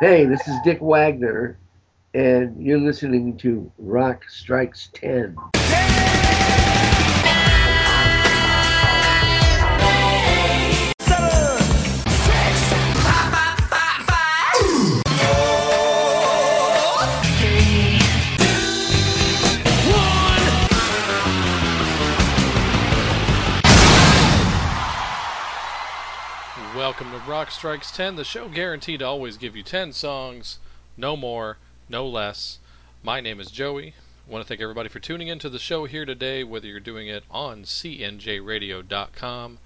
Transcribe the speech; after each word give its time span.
Hey, 0.00 0.24
this 0.24 0.48
is 0.48 0.54
Dick 0.64 0.78
Wagner, 0.80 1.58
and 2.14 2.56
you're 2.64 2.78
listening 2.78 3.36
to 3.36 3.70
Rock 3.76 4.24
Strikes 4.30 4.88
10. 4.94 5.36
Welcome 27.00 27.18
to 27.18 27.30
Rock 27.30 27.50
Strikes 27.50 27.90
10, 27.92 28.16
the 28.16 28.24
show 28.24 28.46
guaranteed 28.46 28.98
to 28.98 29.06
always 29.06 29.38
give 29.38 29.56
you 29.56 29.62
10 29.62 29.94
songs, 29.94 30.58
no 30.98 31.16
more, 31.16 31.56
no 31.88 32.06
less. 32.06 32.58
My 33.02 33.22
name 33.22 33.40
is 33.40 33.50
Joey. 33.50 33.94
I 34.28 34.30
want 34.30 34.44
to 34.44 34.46
thank 34.46 34.60
everybody 34.60 34.90
for 34.90 35.00
tuning 35.00 35.28
into 35.28 35.48
the 35.48 35.58
show 35.58 35.86
here 35.86 36.04
today, 36.04 36.44
whether 36.44 36.66
you're 36.66 36.78
doing 36.78 37.08
it 37.08 37.24
on 37.30 37.62
cnjradio.com 37.62 39.58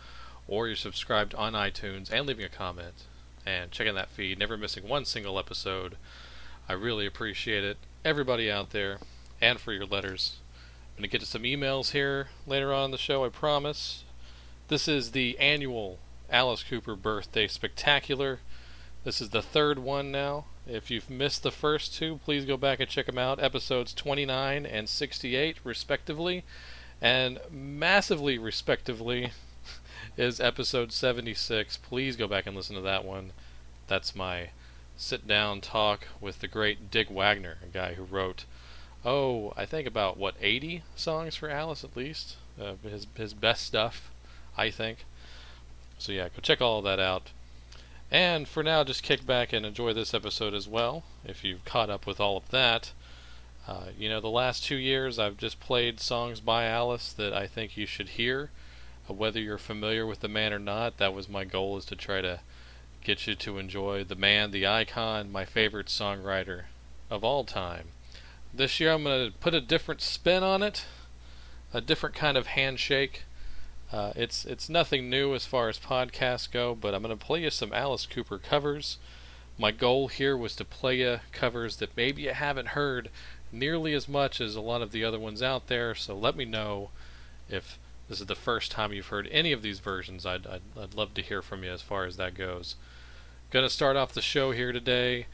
or 0.46 0.68
you're 0.68 0.76
subscribed 0.76 1.34
on 1.34 1.54
iTunes 1.54 2.08
and 2.12 2.24
leaving 2.24 2.44
a 2.44 2.48
comment 2.48 3.02
and 3.44 3.72
checking 3.72 3.96
that 3.96 4.10
feed, 4.10 4.38
never 4.38 4.56
missing 4.56 4.86
one 4.86 5.04
single 5.04 5.36
episode. 5.36 5.96
I 6.68 6.74
really 6.74 7.04
appreciate 7.04 7.64
it. 7.64 7.78
Everybody 8.04 8.48
out 8.48 8.70
there, 8.70 8.98
and 9.40 9.58
for 9.58 9.72
your 9.72 9.86
letters. 9.86 10.36
I'm 10.92 10.98
going 10.98 11.10
to 11.10 11.12
get 11.12 11.20
to 11.20 11.26
some 11.26 11.42
emails 11.42 11.90
here 11.90 12.28
later 12.46 12.72
on 12.72 12.84
in 12.84 12.90
the 12.92 12.96
show, 12.96 13.24
I 13.24 13.28
promise. 13.28 14.04
This 14.68 14.86
is 14.86 15.10
the 15.10 15.36
annual 15.40 15.98
Alice 16.34 16.64
Cooper 16.64 16.96
Birthday 16.96 17.46
Spectacular. 17.46 18.40
This 19.04 19.20
is 19.20 19.30
the 19.30 19.40
third 19.40 19.78
one 19.78 20.10
now. 20.10 20.46
If 20.66 20.90
you've 20.90 21.08
missed 21.08 21.44
the 21.44 21.52
first 21.52 21.94
two, 21.94 22.18
please 22.24 22.44
go 22.44 22.56
back 22.56 22.80
and 22.80 22.90
check 22.90 23.06
them 23.06 23.18
out. 23.18 23.40
Episodes 23.40 23.94
29 23.94 24.66
and 24.66 24.88
68, 24.88 25.58
respectively. 25.62 26.42
And 27.00 27.38
massively, 27.52 28.36
respectively, 28.36 29.30
is 30.16 30.40
episode 30.40 30.90
76. 30.90 31.76
Please 31.76 32.16
go 32.16 32.26
back 32.26 32.48
and 32.48 32.56
listen 32.56 32.74
to 32.74 32.82
that 32.82 33.04
one. 33.04 33.30
That's 33.86 34.16
my 34.16 34.48
sit 34.96 35.28
down 35.28 35.60
talk 35.60 36.08
with 36.20 36.40
the 36.40 36.48
great 36.48 36.90
Dick 36.90 37.10
Wagner, 37.10 37.58
a 37.62 37.68
guy 37.68 37.94
who 37.94 38.02
wrote, 38.02 38.44
oh, 39.04 39.52
I 39.56 39.66
think 39.66 39.86
about, 39.86 40.16
what, 40.16 40.34
80 40.40 40.82
songs 40.96 41.36
for 41.36 41.48
Alice 41.48 41.84
at 41.84 41.96
least? 41.96 42.38
Uh, 42.60 42.74
his, 42.82 43.06
his 43.16 43.34
best 43.34 43.64
stuff, 43.64 44.10
I 44.58 44.70
think. 44.70 45.04
So 46.04 46.12
yeah, 46.12 46.28
go 46.28 46.42
check 46.42 46.60
all 46.60 46.82
that 46.82 47.00
out. 47.00 47.30
And 48.10 48.46
for 48.46 48.62
now, 48.62 48.84
just 48.84 49.02
kick 49.02 49.24
back 49.24 49.54
and 49.54 49.64
enjoy 49.64 49.94
this 49.94 50.12
episode 50.12 50.52
as 50.52 50.68
well, 50.68 51.02
if 51.24 51.42
you've 51.42 51.64
caught 51.64 51.88
up 51.88 52.06
with 52.06 52.20
all 52.20 52.36
of 52.36 52.50
that. 52.50 52.92
Uh, 53.66 53.86
you 53.98 54.10
know, 54.10 54.20
the 54.20 54.28
last 54.28 54.62
two 54.62 54.76
years 54.76 55.18
I've 55.18 55.38
just 55.38 55.60
played 55.60 56.00
songs 56.00 56.40
by 56.40 56.66
Alice 56.66 57.10
that 57.14 57.32
I 57.32 57.46
think 57.46 57.78
you 57.78 57.86
should 57.86 58.10
hear. 58.10 58.50
Uh, 59.08 59.14
whether 59.14 59.40
you're 59.40 59.56
familiar 59.56 60.04
with 60.04 60.20
the 60.20 60.28
man 60.28 60.52
or 60.52 60.58
not, 60.58 60.98
that 60.98 61.14
was 61.14 61.26
my 61.26 61.44
goal 61.44 61.78
is 61.78 61.86
to 61.86 61.96
try 61.96 62.20
to 62.20 62.40
get 63.02 63.26
you 63.26 63.34
to 63.36 63.56
enjoy 63.56 64.04
the 64.04 64.14
man, 64.14 64.50
the 64.50 64.66
icon, 64.66 65.32
my 65.32 65.46
favorite 65.46 65.86
songwriter 65.86 66.64
of 67.08 67.24
all 67.24 67.44
time. 67.44 67.86
This 68.52 68.78
year 68.78 68.92
I'm 68.92 69.04
going 69.04 69.32
to 69.32 69.38
put 69.38 69.54
a 69.54 69.60
different 69.62 70.02
spin 70.02 70.42
on 70.42 70.62
it, 70.62 70.84
a 71.72 71.80
different 71.80 72.14
kind 72.14 72.36
of 72.36 72.48
handshake. 72.48 73.22
Uh, 73.94 74.12
it's 74.16 74.44
it's 74.44 74.68
nothing 74.68 75.08
new 75.08 75.36
as 75.36 75.46
far 75.46 75.68
as 75.68 75.78
podcasts 75.78 76.50
go, 76.50 76.74
but 76.74 76.92
I'm 76.92 77.02
going 77.02 77.16
to 77.16 77.24
play 77.24 77.42
you 77.42 77.50
some 77.50 77.72
Alice 77.72 78.06
Cooper 78.06 78.38
covers. 78.38 78.98
My 79.56 79.70
goal 79.70 80.08
here 80.08 80.36
was 80.36 80.56
to 80.56 80.64
play 80.64 80.98
you 80.98 81.20
covers 81.30 81.76
that 81.76 81.96
maybe 81.96 82.22
you 82.22 82.32
haven't 82.32 82.70
heard 82.70 83.08
nearly 83.52 83.94
as 83.94 84.08
much 84.08 84.40
as 84.40 84.56
a 84.56 84.60
lot 84.60 84.82
of 84.82 84.90
the 84.90 85.04
other 85.04 85.20
ones 85.20 85.44
out 85.44 85.68
there. 85.68 85.94
So 85.94 86.16
let 86.16 86.34
me 86.34 86.44
know 86.44 86.90
if 87.48 87.78
this 88.08 88.20
is 88.20 88.26
the 88.26 88.34
first 88.34 88.72
time 88.72 88.92
you've 88.92 89.14
heard 89.14 89.28
any 89.30 89.52
of 89.52 89.62
these 89.62 89.78
versions. 89.78 90.26
I'd 90.26 90.44
I'd, 90.44 90.62
I'd 90.76 90.94
love 90.94 91.14
to 91.14 91.22
hear 91.22 91.40
from 91.40 91.62
you 91.62 91.70
as 91.70 91.80
far 91.80 92.04
as 92.04 92.16
that 92.16 92.34
goes. 92.34 92.74
Gonna 93.52 93.70
start 93.70 93.96
off 93.96 94.12
the 94.12 94.20
show 94.20 94.50
here 94.50 94.72
today 94.72 95.26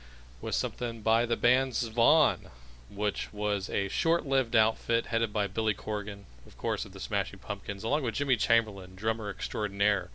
with 0.42 0.54
something 0.54 1.00
by 1.00 1.24
the 1.24 1.34
band 1.34 1.72
Zwan, 1.72 2.50
which 2.94 3.32
was 3.32 3.70
a 3.70 3.88
short-lived 3.88 4.56
outfit 4.56 5.06
headed 5.06 5.32
by 5.32 5.46
Billy 5.46 5.74
Corgan 5.74 6.24
of 6.46 6.56
course, 6.56 6.84
of 6.84 6.92
the 6.92 7.00
Smashing 7.00 7.38
Pumpkins, 7.38 7.84
along 7.84 8.02
with 8.02 8.14
Jimmy 8.14 8.36
Chamberlin, 8.36 8.96
drummer 8.96 9.30
extraordinaire 9.30 10.10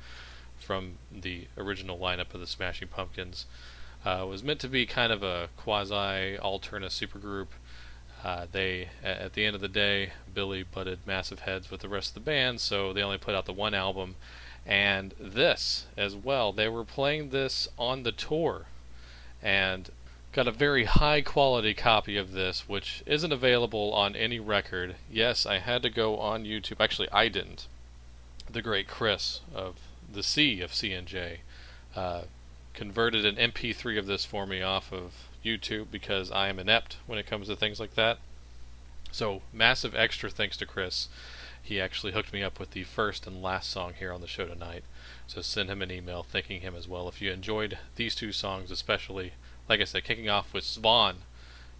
from 0.57 0.97
the 1.11 1.47
original 1.57 1.97
lineup 1.97 2.33
of 2.33 2.39
the 2.39 2.47
Smashing 2.47 2.89
Pumpkins. 2.89 3.45
Uh, 4.05 4.25
was 4.27 4.43
meant 4.43 4.59
to 4.59 4.67
be 4.67 4.85
kind 4.85 5.11
of 5.11 5.23
a 5.23 5.49
quasi 5.55 6.37
alternate 6.37 6.91
supergroup. 6.91 7.47
Uh, 8.23 8.47
they, 8.51 8.89
at 9.03 9.33
the 9.33 9.45
end 9.45 9.55
of 9.55 9.61
the 9.61 9.67
day, 9.69 10.11
Billy 10.33 10.63
butted 10.63 10.99
massive 11.05 11.39
heads 11.41 11.71
with 11.71 11.81
the 11.81 11.89
rest 11.89 12.09
of 12.09 12.13
the 12.15 12.19
band, 12.19 12.59
so 12.59 12.91
they 12.91 13.01
only 13.01 13.17
put 13.17 13.33
out 13.33 13.45
the 13.45 13.53
one 13.53 13.73
album. 13.73 14.15
And 14.65 15.13
this 15.19 15.85
as 15.95 16.15
well. 16.15 16.51
They 16.51 16.67
were 16.67 16.83
playing 16.83 17.29
this 17.29 17.67
on 17.77 18.03
the 18.03 18.11
tour. 18.11 18.65
And 19.41 19.89
Got 20.35 20.49
a 20.49 20.51
very 20.51 20.83
high 20.83 21.21
quality 21.21 21.73
copy 21.73 22.17
of 22.17 22.33
this, 22.33 22.67
which 22.67 23.01
isn't 23.05 23.31
available 23.31 23.93
on 23.93 24.17
any 24.17 24.37
record. 24.37 24.97
Yes, 25.09 25.45
I 25.45 25.59
had 25.59 25.81
to 25.83 25.89
go 25.89 26.17
on 26.17 26.43
YouTube. 26.43 26.81
Actually, 26.81 27.07
I 27.13 27.29
didn't. 27.29 27.67
The 28.51 28.61
great 28.61 28.85
Chris 28.85 29.39
of 29.53 29.77
the 30.11 30.23
C 30.23 30.59
of 30.59 30.71
CNJ 30.71 31.37
uh, 31.95 32.23
converted 32.73 33.25
an 33.25 33.37
MP3 33.37 33.97
of 33.97 34.07
this 34.07 34.25
for 34.25 34.45
me 34.45 34.61
off 34.61 34.91
of 34.91 35.29
YouTube 35.41 35.85
because 35.89 36.29
I 36.31 36.49
am 36.49 36.59
inept 36.59 36.97
when 37.07 37.17
it 37.17 37.27
comes 37.27 37.47
to 37.47 37.55
things 37.55 37.79
like 37.79 37.95
that. 37.95 38.17
So, 39.13 39.41
massive 39.53 39.95
extra 39.95 40.29
thanks 40.29 40.57
to 40.57 40.65
Chris. 40.65 41.07
He 41.63 41.79
actually 41.79 42.11
hooked 42.11 42.33
me 42.33 42.43
up 42.43 42.59
with 42.59 42.71
the 42.71 42.83
first 42.83 43.25
and 43.25 43.41
last 43.41 43.69
song 43.69 43.93
here 43.97 44.11
on 44.11 44.19
the 44.19 44.27
show 44.27 44.47
tonight. 44.47 44.83
So, 45.27 45.39
send 45.39 45.69
him 45.69 45.81
an 45.81 45.91
email 45.91 46.23
thanking 46.23 46.59
him 46.59 46.75
as 46.75 46.89
well. 46.89 47.07
If 47.07 47.21
you 47.21 47.31
enjoyed 47.31 47.77
these 47.95 48.15
two 48.15 48.33
songs, 48.33 48.69
especially, 48.69 49.31
like 49.67 49.81
I 49.81 49.85
said, 49.85 50.03
kicking 50.03 50.29
off 50.29 50.53
with 50.53 50.63
Zwan. 50.63 51.15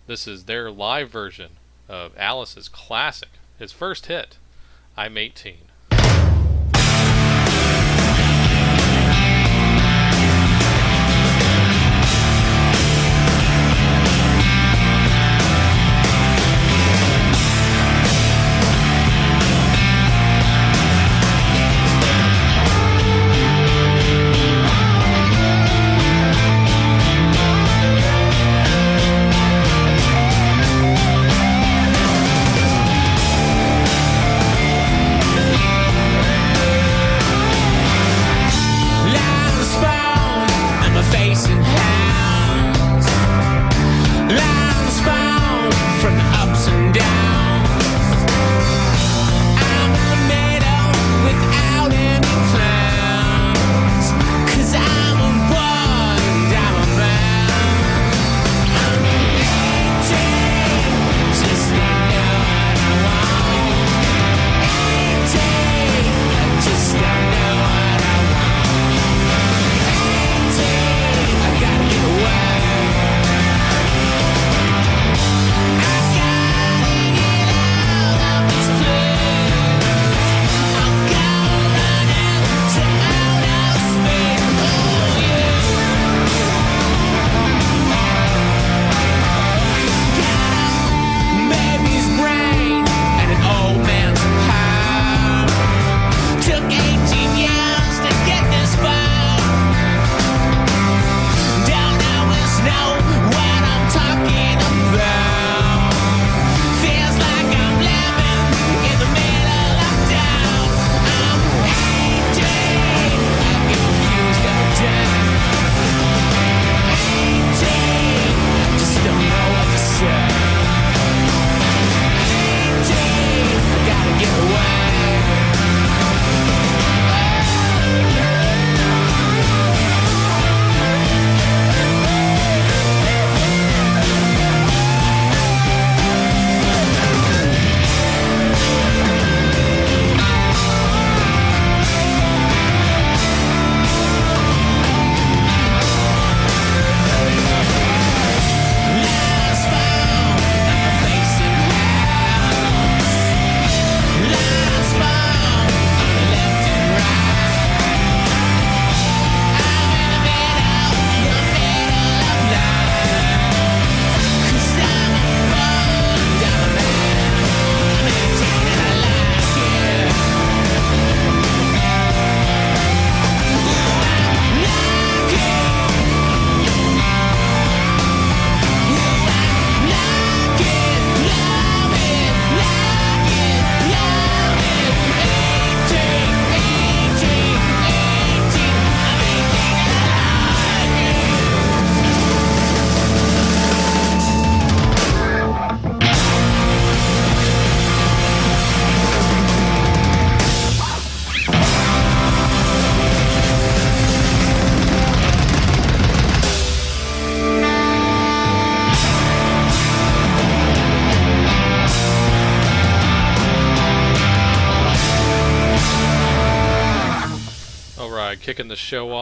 This 0.08 0.28
is 0.28 0.46
their 0.46 0.72
live 0.72 1.10
version 1.10 1.52
of 1.90 2.18
Alice's 2.18 2.70
classic, 2.70 3.30
his 3.58 3.72
first 3.72 4.08
hit, 4.08 4.38
I'm 4.98 5.18
18. 5.18 5.58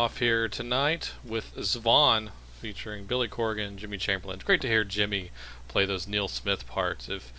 Off 0.03 0.17
here 0.17 0.50
tonight 0.50 1.13
with 1.23 1.55
Zwan 1.55 2.31
featuring 2.59 3.05
Billy 3.05 3.29
Corgan, 3.29 3.77
Jimmy 3.77 3.97
Chamberlin. 3.97 4.35
It's 4.35 4.44
great 4.44 4.59
to 4.59 4.67
hear 4.67 4.83
Jimmy 4.83 5.31
play 5.69 5.85
those 5.85 6.09
Neal 6.09 6.27
Smith 6.27 6.67
parts. 6.67 7.07
If 7.07 7.31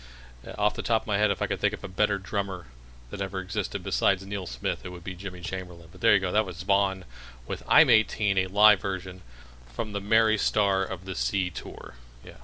uh, 0.43 0.53
off 0.57 0.73
the 0.73 0.81
top 0.81 1.03
of 1.03 1.07
my 1.07 1.19
head, 1.19 1.29
if 1.29 1.43
I 1.43 1.45
could 1.45 1.59
think 1.59 1.75
of 1.75 1.83
a 1.83 1.87
better 1.87 2.17
drummer 2.17 2.65
that 3.11 3.21
ever 3.21 3.39
existed 3.39 3.83
besides 3.83 4.25
Neal 4.25 4.47
Smith, 4.47 4.83
it 4.83 4.89
would 4.89 5.03
be 5.03 5.13
Jimmy 5.13 5.41
Chamberlin. 5.41 5.89
But 5.91 6.01
there 6.01 6.15
you 6.15 6.19
go. 6.19 6.31
That 6.31 6.47
was 6.47 6.63
Zwan 6.63 7.03
with 7.47 7.61
I'm 7.67 7.87
18, 7.87 8.39
a 8.39 8.47
live 8.47 8.81
version 8.81 9.21
from 9.67 9.93
the 9.93 10.01
Mary 10.01 10.35
Star 10.39 10.83
of 10.83 11.05
the 11.05 11.13
Sea 11.13 11.51
tour. 11.51 11.93
Yeah. 12.25 12.37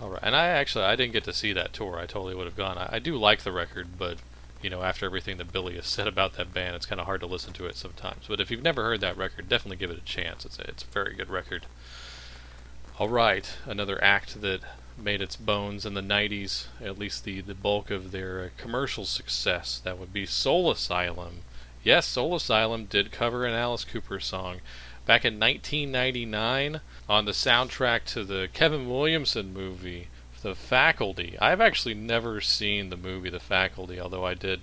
All 0.00 0.10
right. 0.10 0.20
And 0.20 0.34
I 0.34 0.48
actually 0.48 0.84
I 0.84 0.96
didn't 0.96 1.12
get 1.12 1.22
to 1.22 1.32
see 1.32 1.52
that 1.52 1.72
tour. 1.72 1.96
I 1.96 2.06
totally 2.06 2.34
would 2.34 2.46
have 2.46 2.56
gone. 2.56 2.76
I, 2.76 2.88
I 2.94 2.98
do 2.98 3.14
like 3.14 3.42
the 3.42 3.52
record, 3.52 3.86
but 3.96 4.18
you 4.62 4.70
know, 4.70 4.82
after 4.82 5.06
everything 5.06 5.36
that 5.38 5.52
Billy 5.52 5.76
has 5.76 5.86
said 5.86 6.06
about 6.06 6.34
that 6.34 6.52
band, 6.52 6.76
it's 6.76 6.86
kind 6.86 7.00
of 7.00 7.06
hard 7.06 7.20
to 7.20 7.26
listen 7.26 7.52
to 7.54 7.66
it 7.66 7.76
sometimes. 7.76 8.26
But 8.28 8.40
if 8.40 8.50
you've 8.50 8.62
never 8.62 8.82
heard 8.82 9.00
that 9.00 9.16
record, 9.16 9.48
definitely 9.48 9.76
give 9.76 9.90
it 9.90 9.98
a 9.98 10.04
chance. 10.04 10.44
It's 10.44 10.58
a, 10.58 10.62
it's 10.62 10.82
a 10.82 10.86
very 10.86 11.14
good 11.14 11.30
record. 11.30 11.66
All 12.98 13.08
right, 13.08 13.48
another 13.66 14.02
act 14.02 14.40
that 14.40 14.60
made 14.96 15.22
its 15.22 15.36
bones 15.36 15.86
in 15.86 15.94
the 15.94 16.00
90s, 16.00 16.66
at 16.80 16.98
least 16.98 17.24
the, 17.24 17.40
the 17.40 17.54
bulk 17.54 17.90
of 17.90 18.10
their 18.10 18.40
uh, 18.40 18.48
commercial 18.60 19.04
success. 19.04 19.80
That 19.84 19.98
would 19.98 20.12
be 20.12 20.26
Soul 20.26 20.70
Asylum. 20.70 21.42
Yes, 21.84 22.06
Soul 22.06 22.34
Asylum 22.34 22.86
did 22.86 23.12
cover 23.12 23.46
an 23.46 23.54
Alice 23.54 23.84
Cooper 23.84 24.18
song 24.18 24.60
back 25.06 25.24
in 25.24 25.38
1999 25.38 26.80
on 27.08 27.24
the 27.24 27.32
soundtrack 27.32 28.04
to 28.04 28.24
the 28.24 28.48
Kevin 28.52 28.90
Williamson 28.90 29.54
movie 29.54 30.08
the 30.48 30.54
Faculty. 30.54 31.36
I've 31.40 31.60
actually 31.60 31.94
never 31.94 32.40
seen 32.40 32.88
the 32.88 32.96
movie 32.96 33.28
The 33.28 33.38
Faculty, 33.38 34.00
although 34.00 34.24
I 34.24 34.34
did 34.34 34.60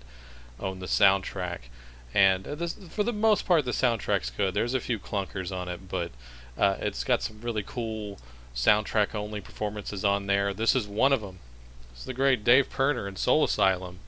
own 0.60 0.80
the 0.80 0.88
soundtrack. 0.88 1.70
And 2.14 2.48
uh, 2.48 2.56
this, 2.56 2.74
for 2.90 3.04
the 3.04 3.14
most 3.14 3.46
part, 3.46 3.66
the 3.66 3.72
soundtrack's 3.72 4.32
good. 4.32 4.54
There's 4.54 4.74
a 4.74 4.80
few 4.80 4.98
clunkers 4.98 5.56
on 5.56 5.70
it, 5.70 5.88
but 5.88 6.12
uh, 6.58 6.78
it's 6.80 7.04
got 7.04 7.22
some 7.22 7.42
really 7.42 7.64
cool 7.64 8.18
soundtrack 8.56 9.14
only 9.14 9.42
performances 9.42 10.04
on 10.04 10.26
there. 10.26 10.54
This 10.54 10.76
is 10.76 10.88
one 10.88 11.14
of 11.14 11.22
them. 11.22 11.40
It's 11.92 12.06
the 12.06 12.14
great 12.14 12.44
Dave 12.44 12.70
Pirner 12.70 13.08
in 13.08 13.16
Soul 13.16 13.44
Asylum 13.44 14.00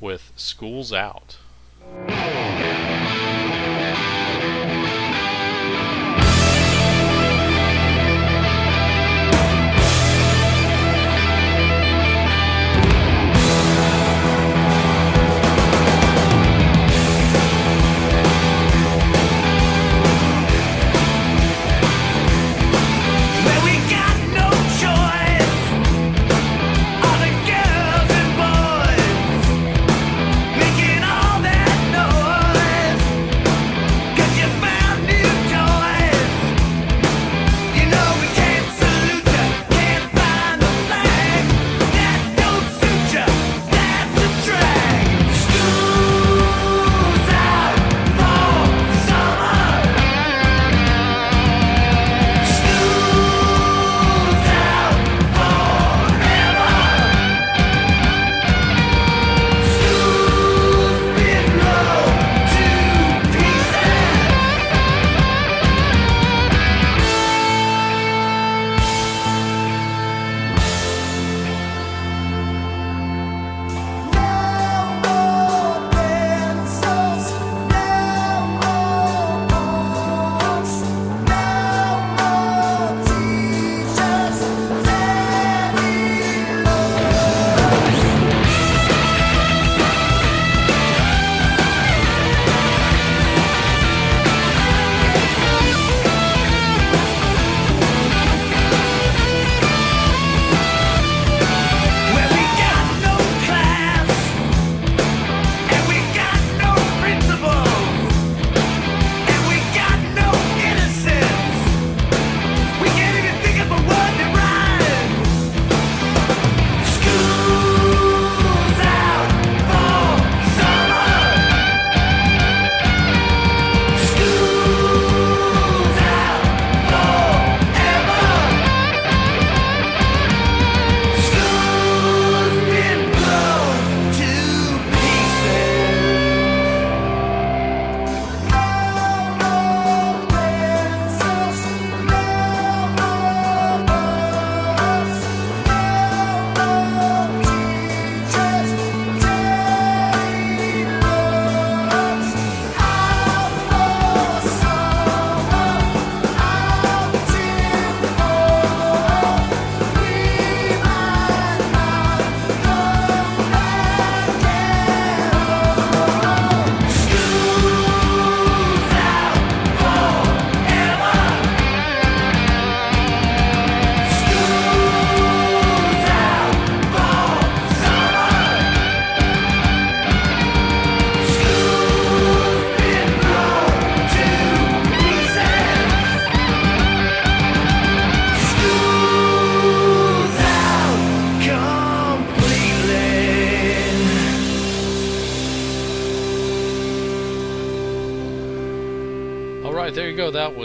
with 0.00 0.32
School's 0.36 0.92
Out. 0.92 1.36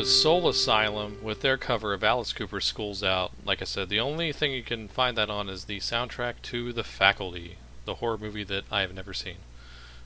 Was 0.05 0.21
Soul 0.21 0.47
Asylum 0.47 1.17
with 1.24 1.41
their 1.41 1.57
cover 1.57 1.91
of 1.91 2.03
Alice 2.03 2.31
Cooper's 2.31 2.65
School's 2.65 3.03
Out. 3.03 3.31
Like 3.43 3.59
I 3.59 3.65
said, 3.65 3.89
the 3.89 4.00
only 4.00 4.31
thing 4.31 4.51
you 4.51 4.62
can 4.62 4.88
find 4.88 5.17
that 5.17 5.31
on 5.31 5.50
is 5.50 5.65
the 5.65 5.79
soundtrack 5.79 6.43
to 6.43 6.71
The 6.71 6.83
Faculty, 6.83 7.57
the 7.85 7.95
horror 7.95 8.19
movie 8.19 8.43
that 8.43 8.65
I 8.69 8.81
have 8.81 8.93
never 8.93 9.15
seen. 9.15 9.38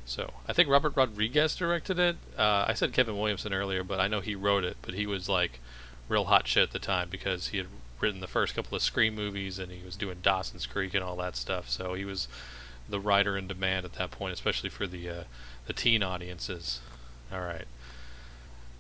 So 0.06 0.32
I 0.48 0.53
think 0.53 0.70
Robert 0.70 0.96
Rodriguez 0.96 1.53
directed 1.53 2.00
it. 2.00 2.15
Uh, 2.38 2.63
I 2.65 2.75
said 2.75 2.94
Kevin 2.94 3.18
Williamson 3.18 3.53
earlier, 3.53 3.84
but 3.84 4.00
I 4.00 4.08
know 4.08 4.22
he 4.22 4.36
wrote 4.36 4.63
it. 4.63 4.77
But 4.82 4.94
he 4.94 5.06
was 5.06 5.27
like 5.27 5.60
real 6.08 6.24
hot 6.24 6.48
shit 6.48 6.63
at 6.63 6.72
the 6.72 6.79
time 6.79 7.10
because 7.12 7.50
he 7.50 7.58
had 7.58 7.68
written 8.00 8.22
the 8.22 8.27
first 8.27 8.56
couple 8.56 8.77
of 8.77 8.82
Scream 8.82 9.15
movies 9.15 9.60
and 9.60 9.70
he 9.70 9.84
was 9.84 9.98
doing 9.98 10.20
Dawson's 10.24 10.65
Creek 10.65 10.94
and 10.94 11.03
all 11.03 11.18
that 11.18 11.36
stuff. 11.36 11.70
So 11.70 11.96
he 11.96 12.06
was 12.06 12.29
the 12.88 13.01
writer 13.01 13.38
in 13.38 13.50
demand 13.50 13.84
at 13.86 13.94
that 13.96 14.12
point, 14.12 14.32
especially 14.32 14.70
for 14.70 14.88
the 14.88 15.10
uh, 15.10 15.24
the 15.68 15.74
teen 15.74 16.03
audiences. 16.03 16.79
All 17.34 17.41
right. 17.41 17.68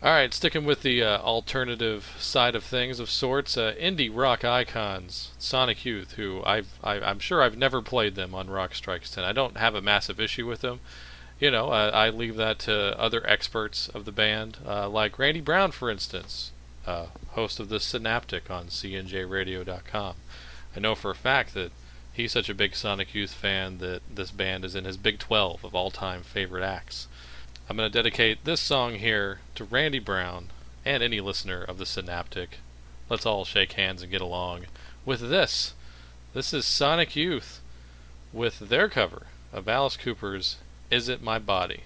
All 0.01 0.13
right, 0.13 0.33
sticking 0.33 0.63
with 0.63 0.81
the 0.81 1.03
uh, 1.03 1.17
alternative 1.17 2.15
side 2.17 2.55
of 2.55 2.63
things 2.63 3.01
of 3.01 3.09
sorts, 3.09 3.57
uh, 3.57 3.73
indie 3.77 4.09
rock 4.09 4.45
icons, 4.45 5.31
Sonic 5.37 5.83
Youth, 5.83 6.13
who 6.13 6.41
I've, 6.45 6.79
I, 6.81 6.99
i 6.99 7.11
am 7.11 7.19
sure 7.19 7.43
I've 7.43 7.57
never 7.57 7.81
played 7.81 8.15
them 8.15 8.33
on 8.33 8.49
Rock 8.49 8.73
Strikes 8.73 9.11
10. 9.11 9.25
I 9.25 9.33
don't 9.33 9.57
have 9.57 9.75
a 9.75 9.81
massive 9.81 10.21
issue 10.21 10.47
with 10.47 10.61
them. 10.61 10.79
You 11.37 11.51
know, 11.51 11.67
I, 11.69 11.89
I 11.89 12.09
leave 12.11 12.37
that 12.37 12.59
to 12.59 12.97
other 12.97 13.27
experts 13.27 13.89
of 13.89 14.05
the 14.05 14.13
band, 14.13 14.59
uh, 14.65 14.87
like 14.87 15.19
Randy 15.19 15.41
Brown, 15.41 15.71
for 15.71 15.89
instance, 15.89 16.53
uh, 16.87 17.07
host 17.31 17.59
of 17.59 17.67
the 17.67 17.81
Synaptic 17.81 18.49
on 18.49 18.67
CNJRadio.com. 18.67 20.15
I 20.77 20.79
know 20.79 20.95
for 20.95 21.11
a 21.11 21.15
fact 21.15 21.53
that 21.55 21.73
he's 22.13 22.31
such 22.31 22.47
a 22.47 22.55
big 22.55 22.73
Sonic 22.73 23.13
Youth 23.13 23.33
fan 23.33 23.79
that 23.79 24.03
this 24.09 24.31
band 24.31 24.63
is 24.63 24.75
in 24.75 24.85
his 24.85 24.95
Big 24.95 25.19
12 25.19 25.65
of 25.65 25.75
all-time 25.75 26.21
favorite 26.21 26.63
acts. 26.63 27.07
I'm 27.69 27.77
going 27.77 27.89
to 27.89 27.95
dedicate 27.95 28.45
this 28.45 28.61
song 28.61 28.95
here 28.95 29.41
to 29.53 29.63
Randy 29.63 29.99
Brown 29.99 30.47
and 30.83 31.03
any 31.03 31.21
listener 31.21 31.61
of 31.61 31.77
the 31.77 31.85
Synaptic. 31.85 32.57
Let's 33.09 33.27
all 33.27 33.45
shake 33.45 33.73
hands 33.73 34.01
and 34.01 34.09
get 34.09 34.21
along 34.21 34.65
with 35.05 35.29
this. 35.29 35.75
This 36.33 36.51
is 36.51 36.65
Sonic 36.65 37.15
Youth 37.15 37.61
with 38.33 38.57
their 38.57 38.89
cover 38.89 39.27
of 39.53 39.69
Alice 39.69 39.97
Cooper's 39.97 40.57
Is 40.89 41.09
It 41.09 41.21
My 41.21 41.37
Body? 41.37 41.81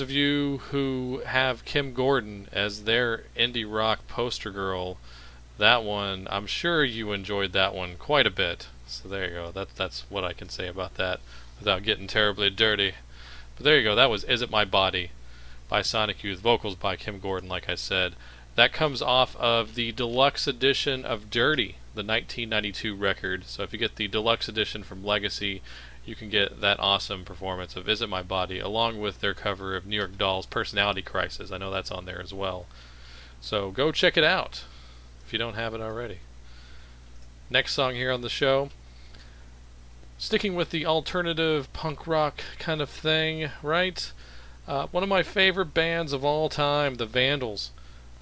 Those 0.00 0.08
of 0.08 0.16
you 0.16 0.62
who 0.70 1.20
have 1.26 1.66
Kim 1.66 1.92
Gordon 1.92 2.48
as 2.52 2.84
their 2.84 3.24
indie 3.36 3.70
rock 3.70 4.08
poster 4.08 4.50
girl, 4.50 4.96
that 5.58 5.84
one, 5.84 6.26
I'm 6.30 6.46
sure 6.46 6.82
you 6.82 7.12
enjoyed 7.12 7.52
that 7.52 7.74
one 7.74 7.96
quite 7.98 8.26
a 8.26 8.30
bit. 8.30 8.68
So 8.86 9.10
there 9.10 9.28
you 9.28 9.34
go. 9.34 9.50
That, 9.50 9.76
that's 9.76 10.06
what 10.08 10.24
I 10.24 10.32
can 10.32 10.48
say 10.48 10.68
about 10.68 10.94
that 10.94 11.20
without 11.58 11.82
getting 11.82 12.06
terribly 12.06 12.48
dirty. 12.48 12.94
But 13.56 13.64
there 13.64 13.76
you 13.76 13.84
go. 13.84 13.94
That 13.94 14.08
was 14.08 14.24
Is 14.24 14.40
It 14.40 14.50
My 14.50 14.64
Body 14.64 15.10
by 15.68 15.82
Sonic 15.82 16.24
Youth. 16.24 16.40
Vocals 16.40 16.76
by 16.76 16.96
Kim 16.96 17.20
Gordon, 17.20 17.50
like 17.50 17.68
I 17.68 17.74
said. 17.74 18.14
That 18.54 18.72
comes 18.72 19.02
off 19.02 19.36
of 19.36 19.74
the 19.74 19.92
deluxe 19.92 20.46
edition 20.46 21.04
of 21.04 21.28
Dirty, 21.28 21.76
the 21.94 22.02
1992 22.02 22.94
record. 22.94 23.44
So 23.44 23.64
if 23.64 23.74
you 23.74 23.78
get 23.78 23.96
the 23.96 24.08
deluxe 24.08 24.48
edition 24.48 24.82
from 24.82 25.04
Legacy, 25.04 25.60
you 26.04 26.14
can 26.14 26.28
get 26.28 26.60
that 26.60 26.80
awesome 26.80 27.24
performance 27.24 27.76
of 27.76 27.88
Is 27.88 28.02
It 28.02 28.08
My 28.08 28.22
Body 28.22 28.58
along 28.58 29.00
with 29.00 29.20
their 29.20 29.34
cover 29.34 29.76
of 29.76 29.86
New 29.86 29.96
York 29.96 30.16
Dolls 30.16 30.46
Personality 30.46 31.02
Crisis. 31.02 31.52
I 31.52 31.58
know 31.58 31.70
that's 31.70 31.90
on 31.90 32.04
there 32.04 32.20
as 32.20 32.32
well. 32.32 32.66
So 33.40 33.70
go 33.70 33.92
check 33.92 34.16
it 34.16 34.24
out 34.24 34.64
if 35.26 35.32
you 35.32 35.38
don't 35.38 35.54
have 35.54 35.74
it 35.74 35.80
already. 35.80 36.18
Next 37.48 37.74
song 37.74 37.94
here 37.94 38.12
on 38.12 38.20
the 38.22 38.28
show. 38.28 38.70
Sticking 40.18 40.54
with 40.54 40.70
the 40.70 40.84
alternative 40.84 41.72
punk 41.72 42.06
rock 42.06 42.42
kind 42.58 42.80
of 42.80 42.90
thing, 42.90 43.50
right? 43.62 44.12
Uh, 44.68 44.86
one 44.88 45.02
of 45.02 45.08
my 45.08 45.22
favorite 45.22 45.72
bands 45.74 46.12
of 46.12 46.24
all 46.24 46.48
time, 46.48 46.96
the 46.96 47.06
Vandals. 47.06 47.70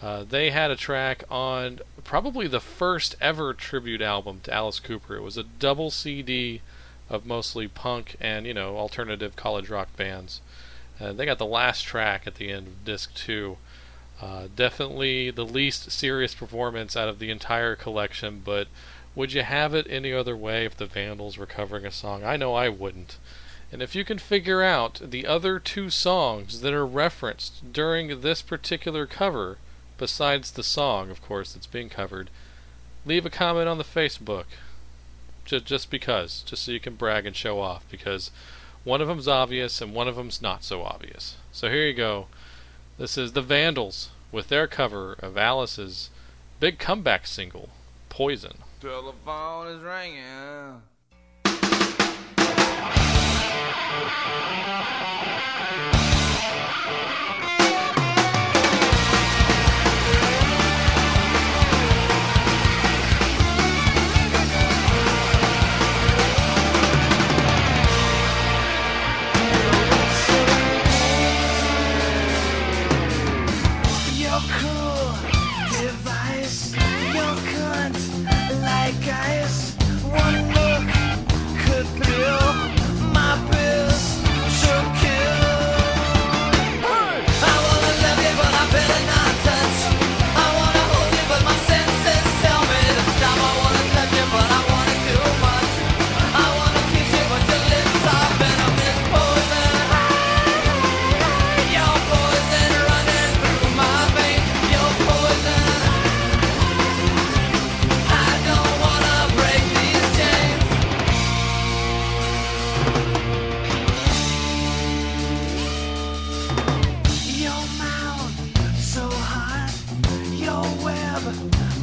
Uh, 0.00 0.22
they 0.22 0.50
had 0.50 0.70
a 0.70 0.76
track 0.76 1.24
on 1.30 1.80
probably 2.04 2.46
the 2.46 2.60
first 2.60 3.16
ever 3.20 3.52
tribute 3.52 4.00
album 4.00 4.40
to 4.44 4.54
Alice 4.54 4.78
Cooper. 4.78 5.16
It 5.16 5.22
was 5.22 5.36
a 5.36 5.42
double 5.42 5.90
CD 5.90 6.62
of 7.10 7.26
mostly 7.26 7.68
punk 7.68 8.16
and 8.20 8.46
you 8.46 8.54
know 8.54 8.76
alternative 8.76 9.36
college 9.36 9.68
rock 9.68 9.88
bands. 9.96 10.40
Uh, 11.00 11.12
they 11.12 11.24
got 11.24 11.38
the 11.38 11.46
last 11.46 11.82
track 11.82 12.26
at 12.26 12.36
the 12.36 12.50
end 12.50 12.66
of 12.66 12.84
disc 12.84 13.14
two. 13.14 13.56
Uh, 14.20 14.48
definitely 14.54 15.30
the 15.30 15.44
least 15.44 15.92
serious 15.92 16.34
performance 16.34 16.96
out 16.96 17.08
of 17.08 17.20
the 17.20 17.30
entire 17.30 17.76
collection, 17.76 18.42
but 18.44 18.66
would 19.14 19.32
you 19.32 19.42
have 19.42 19.74
it 19.74 19.86
any 19.88 20.12
other 20.12 20.36
way 20.36 20.64
if 20.64 20.76
the 20.76 20.86
Vandals 20.86 21.38
were 21.38 21.46
covering 21.46 21.86
a 21.86 21.90
song? 21.90 22.24
I 22.24 22.36
know 22.36 22.54
I 22.54 22.68
wouldn't. 22.68 23.16
And 23.70 23.82
if 23.82 23.94
you 23.94 24.04
can 24.04 24.18
figure 24.18 24.62
out 24.62 25.00
the 25.04 25.26
other 25.26 25.58
two 25.58 25.90
songs 25.90 26.62
that 26.62 26.72
are 26.72 26.86
referenced 26.86 27.72
during 27.72 28.20
this 28.20 28.42
particular 28.42 29.06
cover, 29.06 29.58
besides 29.98 30.50
the 30.50 30.62
song, 30.62 31.10
of 31.10 31.20
course, 31.22 31.52
that's 31.52 31.66
being 31.66 31.90
covered, 31.90 32.30
leave 33.04 33.26
a 33.26 33.30
comment 33.30 33.68
on 33.68 33.78
the 33.78 33.84
Facebook 33.84 34.44
Just 35.48 35.64
just 35.64 35.90
because, 35.90 36.42
just 36.42 36.62
so 36.64 36.72
you 36.72 36.78
can 36.78 36.94
brag 36.94 37.24
and 37.24 37.34
show 37.34 37.58
off, 37.58 37.82
because 37.90 38.30
one 38.84 39.00
of 39.00 39.08
them's 39.08 39.26
obvious 39.26 39.80
and 39.80 39.94
one 39.94 40.06
of 40.06 40.16
them's 40.16 40.42
not 40.42 40.62
so 40.62 40.82
obvious. 40.82 41.38
So 41.52 41.70
here 41.70 41.86
you 41.86 41.94
go. 41.94 42.26
This 42.98 43.16
is 43.16 43.32
the 43.32 43.40
Vandals 43.40 44.10
with 44.30 44.48
their 44.48 44.66
cover 44.66 45.14
of 45.20 45.38
Alice's 45.38 46.10
big 46.60 46.78
comeback 46.78 47.26
single, 47.26 47.70
Poison. 48.10 48.58
Telephone 48.82 49.68
is 49.68 49.80
ringing. 49.82 50.82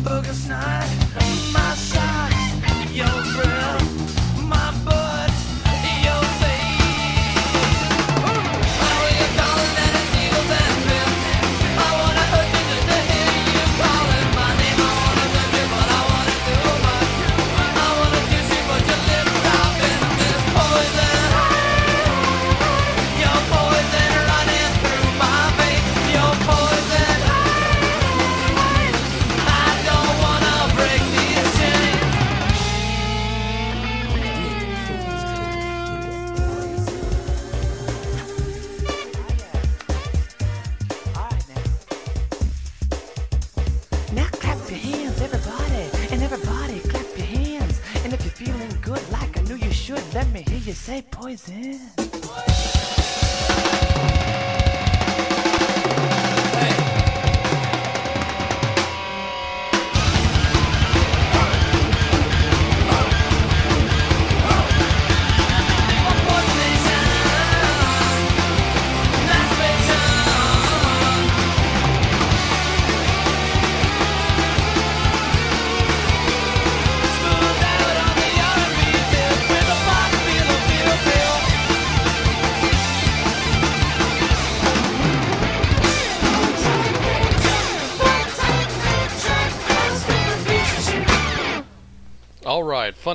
Booger 0.05 0.33
snot. 0.33 1.04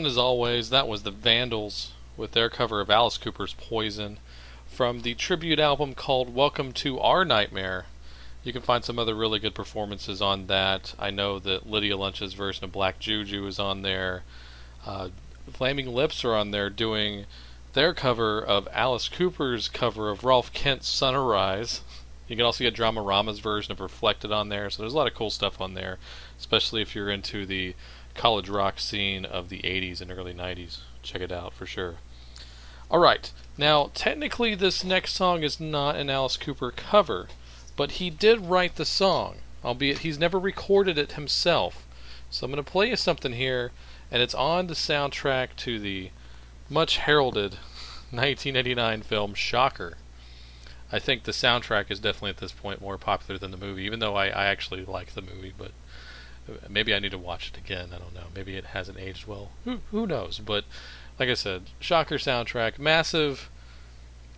Fun 0.00 0.06
as 0.06 0.16
always. 0.16 0.70
That 0.70 0.88
was 0.88 1.02
the 1.02 1.10
Vandals 1.10 1.92
with 2.16 2.32
their 2.32 2.48
cover 2.48 2.80
of 2.80 2.88
Alice 2.88 3.18
Cooper's 3.18 3.52
Poison 3.52 4.16
from 4.66 5.02
the 5.02 5.12
tribute 5.12 5.58
album 5.58 5.92
called 5.92 6.34
Welcome 6.34 6.72
to 6.72 6.98
Our 6.98 7.22
Nightmare. 7.22 7.84
You 8.42 8.54
can 8.54 8.62
find 8.62 8.82
some 8.82 8.98
other 8.98 9.14
really 9.14 9.38
good 9.38 9.54
performances 9.54 10.22
on 10.22 10.46
that. 10.46 10.94
I 10.98 11.10
know 11.10 11.38
that 11.40 11.68
Lydia 11.68 11.98
Lunch's 11.98 12.32
version 12.32 12.64
of 12.64 12.72
Black 12.72 12.98
Juju 12.98 13.46
is 13.46 13.58
on 13.58 13.82
there. 13.82 14.22
Uh, 14.86 15.10
Flaming 15.52 15.88
Lips 15.92 16.24
are 16.24 16.34
on 16.34 16.50
there 16.50 16.70
doing 16.70 17.26
their 17.74 17.92
cover 17.92 18.42
of 18.42 18.68
Alice 18.72 19.10
Cooper's 19.10 19.68
cover 19.68 20.08
of 20.08 20.24
Rolf 20.24 20.50
Kent's 20.54 20.88
Sun 20.88 21.14
Arise. 21.14 21.82
You 22.26 22.36
can 22.36 22.46
also 22.46 22.64
get 22.64 22.74
Dramarama's 22.74 23.40
version 23.40 23.72
of 23.72 23.80
Reflected 23.80 24.32
on 24.32 24.48
there. 24.48 24.70
So 24.70 24.82
there's 24.82 24.94
a 24.94 24.96
lot 24.96 25.08
of 25.08 25.14
cool 25.14 25.28
stuff 25.28 25.60
on 25.60 25.74
there, 25.74 25.98
especially 26.38 26.80
if 26.80 26.94
you're 26.94 27.10
into 27.10 27.44
the 27.44 27.74
college 28.20 28.50
rock 28.50 28.78
scene 28.78 29.24
of 29.24 29.48
the 29.48 29.61
80s 29.61 30.02
and 30.02 30.12
early 30.12 30.35
90s. 30.35 30.80
Check 31.02 31.22
it 31.22 31.33
out 31.33 31.54
for 31.54 31.64
sure. 31.64 31.94
Alright, 32.90 33.33
now 33.56 33.90
technically 33.94 34.54
this 34.54 34.85
next 34.85 35.14
song 35.14 35.42
is 35.42 35.59
not 35.59 35.96
an 35.96 36.11
Alice 36.11 36.37
Cooper 36.37 36.70
cover, 36.70 37.28
but 37.76 37.92
he 37.92 38.11
did 38.11 38.44
write 38.44 38.76
the 38.76 38.85
song, 38.85 39.37
albeit 39.64 40.00
he's 40.00 40.18
never 40.18 40.38
recorded 40.38 40.98
it 40.98 41.12
himself. 41.12 41.87
So 42.28 42.44
I'm 42.44 42.52
going 42.52 42.62
to 42.62 42.70
play 42.70 42.90
you 42.90 42.96
something 42.96 43.33
here, 43.33 43.72
and 44.11 44.20
it's 44.20 44.35
on 44.35 44.66
the 44.66 44.74
soundtrack 44.74 45.56
to 45.56 45.78
the 45.78 46.11
much 46.68 46.98
heralded 46.98 47.52
1989 48.11 49.00
film 49.00 49.33
Shocker. 49.33 49.96
I 50.92 50.98
think 50.98 51.22
the 51.22 51.33
soundtrack 51.33 51.90
is 51.90 52.00
definitely 52.00 52.30
at 52.30 52.37
this 52.37 52.52
point 52.52 52.83
more 52.83 52.98
popular 52.98 53.38
than 53.38 53.50
the 53.50 53.56
movie, 53.56 53.85
even 53.85 53.98
though 53.98 54.14
I, 54.14 54.26
I 54.26 54.44
actually 54.44 54.85
like 54.85 55.14
the 55.14 55.22
movie, 55.22 55.54
but 55.56 55.70
maybe 56.68 56.94
I 56.94 56.98
need 56.98 57.12
to 57.12 57.18
watch 57.18 57.48
it 57.48 57.58
again. 57.58 57.90
I 57.94 57.98
don't 57.98 58.14
know. 58.14 58.26
Maybe 58.34 58.56
it 58.56 58.66
hasn't 58.66 58.98
aged 58.98 59.26
well. 59.26 59.50
Who 59.64 59.80
who 59.90 60.06
knows? 60.06 60.38
But 60.38 60.64
like 61.18 61.28
I 61.28 61.34
said, 61.34 61.64
Shocker 61.78 62.16
soundtrack, 62.16 62.78
massive 62.78 63.50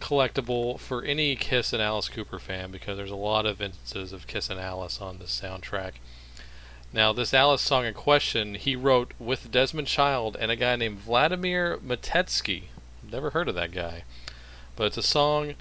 collectible 0.00 0.80
for 0.80 1.04
any 1.04 1.36
Kiss 1.36 1.72
and 1.72 1.80
Alice 1.80 2.08
Cooper 2.08 2.40
fan 2.40 2.72
because 2.72 2.96
there's 2.96 3.10
a 3.10 3.16
lot 3.16 3.46
of 3.46 3.62
instances 3.62 4.12
of 4.12 4.26
Kiss 4.26 4.50
and 4.50 4.58
Alice 4.58 5.00
on 5.00 5.18
this 5.18 5.40
soundtrack. 5.40 5.92
Now, 6.92 7.12
this 7.12 7.32
Alice 7.32 7.62
song 7.62 7.86
in 7.86 7.94
question, 7.94 8.54
he 8.54 8.76
wrote 8.76 9.14
with 9.18 9.50
Desmond 9.50 9.88
Child 9.88 10.36
and 10.38 10.50
a 10.50 10.56
guy 10.56 10.76
named 10.76 10.98
Vladimir 10.98 11.78
Matetsky. 11.78 12.64
Never 13.10 13.30
heard 13.30 13.48
of 13.48 13.54
that 13.54 13.72
guy. 13.72 14.02
But 14.76 14.88
it's 14.88 14.98
a 14.98 15.02
song 15.02 15.54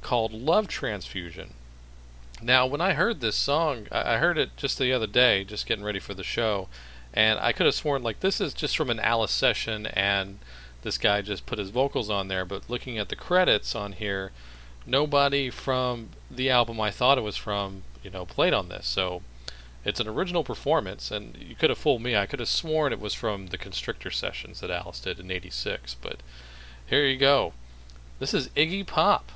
called 0.00 0.32
Love 0.32 0.68
Transfusion. 0.68 1.54
Now, 2.42 2.66
when 2.66 2.80
I 2.80 2.94
heard 2.94 3.20
this 3.20 3.36
song, 3.36 3.86
I 3.92 4.16
heard 4.16 4.38
it 4.38 4.56
just 4.56 4.78
the 4.78 4.92
other 4.92 5.06
day, 5.06 5.44
just 5.44 5.66
getting 5.66 5.84
ready 5.84 5.98
for 5.98 6.14
the 6.14 6.24
show, 6.24 6.68
and 7.12 7.38
I 7.38 7.52
could 7.52 7.66
have 7.66 7.74
sworn 7.74 8.02
like 8.02 8.20
this 8.20 8.40
is 8.40 8.54
just 8.54 8.76
from 8.76 8.88
an 8.88 9.00
Alice 9.00 9.30
session, 9.30 9.86
and 9.86 10.38
this 10.82 10.96
guy 10.96 11.20
just 11.20 11.44
put 11.44 11.58
his 11.58 11.70
vocals 11.70 12.08
on 12.08 12.28
there. 12.28 12.46
But 12.46 12.70
looking 12.70 12.96
at 12.98 13.10
the 13.10 13.16
credits 13.16 13.74
on 13.74 13.92
here, 13.92 14.32
nobody 14.86 15.50
from 15.50 16.10
the 16.30 16.48
album 16.48 16.80
I 16.80 16.90
thought 16.90 17.18
it 17.18 17.22
was 17.22 17.36
from, 17.36 17.82
you 18.02 18.10
know, 18.10 18.24
played 18.24 18.54
on 18.54 18.70
this. 18.70 18.86
So 18.86 19.20
it's 19.84 20.00
an 20.00 20.08
original 20.08 20.44
performance, 20.44 21.10
and 21.10 21.36
you 21.36 21.54
could 21.54 21.70
have 21.70 21.78
fooled 21.78 22.02
me. 22.02 22.16
I 22.16 22.26
could 22.26 22.40
have 22.40 22.48
sworn 22.48 22.92
it 22.92 23.00
was 23.00 23.12
from 23.12 23.48
the 23.48 23.58
Constrictor 23.58 24.10
sessions 24.10 24.60
that 24.60 24.70
Alice 24.70 25.00
did 25.00 25.20
in 25.20 25.30
'86. 25.30 25.94
But 26.00 26.22
here 26.86 27.04
you 27.04 27.18
go. 27.18 27.52
This 28.18 28.32
is 28.32 28.48
Iggy 28.50 28.86
Pop 28.86 29.30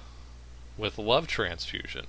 with 0.79 0.97
Love 0.97 1.27
Transfusion. 1.27 2.07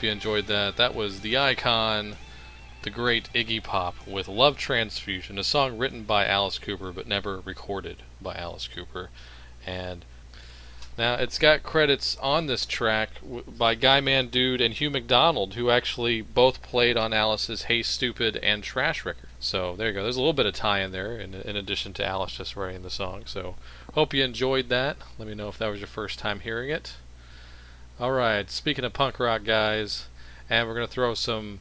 Hope 0.00 0.06
you 0.06 0.12
enjoyed 0.12 0.46
that. 0.46 0.78
That 0.78 0.94
was 0.94 1.20
the 1.20 1.36
icon, 1.36 2.16
the 2.84 2.88
great 2.88 3.28
Iggy 3.34 3.62
Pop 3.62 3.96
with 4.06 4.28
Love 4.28 4.56
Transfusion, 4.56 5.38
a 5.38 5.44
song 5.44 5.76
written 5.76 6.04
by 6.04 6.26
Alice 6.26 6.58
Cooper 6.58 6.90
but 6.90 7.06
never 7.06 7.40
recorded 7.40 7.98
by 8.18 8.34
Alice 8.34 8.66
Cooper. 8.66 9.10
And 9.66 10.06
now 10.96 11.16
it's 11.16 11.38
got 11.38 11.62
credits 11.62 12.16
on 12.22 12.46
this 12.46 12.64
track 12.64 13.10
by 13.46 13.74
Guy 13.74 14.00
Mann-Dude 14.00 14.62
and 14.62 14.72
Hugh 14.72 14.88
McDonald, 14.88 15.52
who 15.52 15.68
actually 15.68 16.22
both 16.22 16.62
played 16.62 16.96
on 16.96 17.12
Alice's 17.12 17.64
Hey 17.64 17.82
Stupid 17.82 18.38
and 18.38 18.62
Trash 18.62 19.04
record. 19.04 19.28
So 19.38 19.76
there 19.76 19.88
you 19.88 19.92
go. 19.92 20.02
There's 20.02 20.16
a 20.16 20.20
little 20.20 20.32
bit 20.32 20.46
of 20.46 20.54
tie 20.54 20.80
in 20.80 20.92
there, 20.92 21.18
in, 21.18 21.34
in 21.34 21.56
addition 21.56 21.92
to 21.92 22.06
Alice 22.06 22.38
just 22.38 22.56
writing 22.56 22.80
the 22.80 22.88
song. 22.88 23.24
So 23.26 23.56
hope 23.92 24.14
you 24.14 24.24
enjoyed 24.24 24.70
that. 24.70 24.96
Let 25.18 25.28
me 25.28 25.34
know 25.34 25.48
if 25.48 25.58
that 25.58 25.68
was 25.68 25.80
your 25.80 25.88
first 25.88 26.18
time 26.18 26.40
hearing 26.40 26.70
it. 26.70 26.94
All 28.00 28.12
right, 28.12 28.50
speaking 28.50 28.86
of 28.86 28.94
punk 28.94 29.20
rock 29.20 29.44
guys, 29.44 30.06
and 30.48 30.66
we're 30.66 30.72
going 30.72 30.86
to 30.86 30.92
throw 30.92 31.12
some 31.12 31.60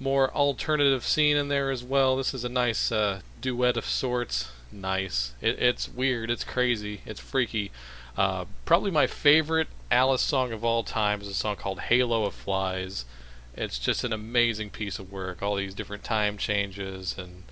more 0.00 0.32
alternative 0.32 1.04
scene 1.04 1.36
in 1.36 1.48
there 1.48 1.70
as 1.70 1.84
well. 1.84 2.16
This 2.16 2.32
is 2.32 2.44
a 2.44 2.48
nice 2.48 2.90
uh, 2.90 3.20
duet 3.42 3.76
of 3.76 3.84
sorts. 3.84 4.48
Nice. 4.72 5.34
It, 5.42 5.58
it's 5.58 5.86
weird. 5.86 6.30
It's 6.30 6.44
crazy. 6.44 7.02
It's 7.04 7.20
freaky. 7.20 7.72
Uh, 8.16 8.46
probably 8.64 8.90
my 8.90 9.06
favorite 9.06 9.68
Alice 9.90 10.22
song 10.22 10.50
of 10.50 10.64
all 10.64 10.82
time 10.82 11.20
is 11.20 11.28
a 11.28 11.34
song 11.34 11.56
called 11.56 11.80
Halo 11.80 12.24
of 12.24 12.32
Flies. 12.32 13.04
It's 13.54 13.78
just 13.78 14.02
an 14.02 14.14
amazing 14.14 14.70
piece 14.70 14.98
of 14.98 15.12
work. 15.12 15.42
All 15.42 15.56
these 15.56 15.74
different 15.74 16.04
time 16.04 16.38
changes, 16.38 17.16
and 17.18 17.42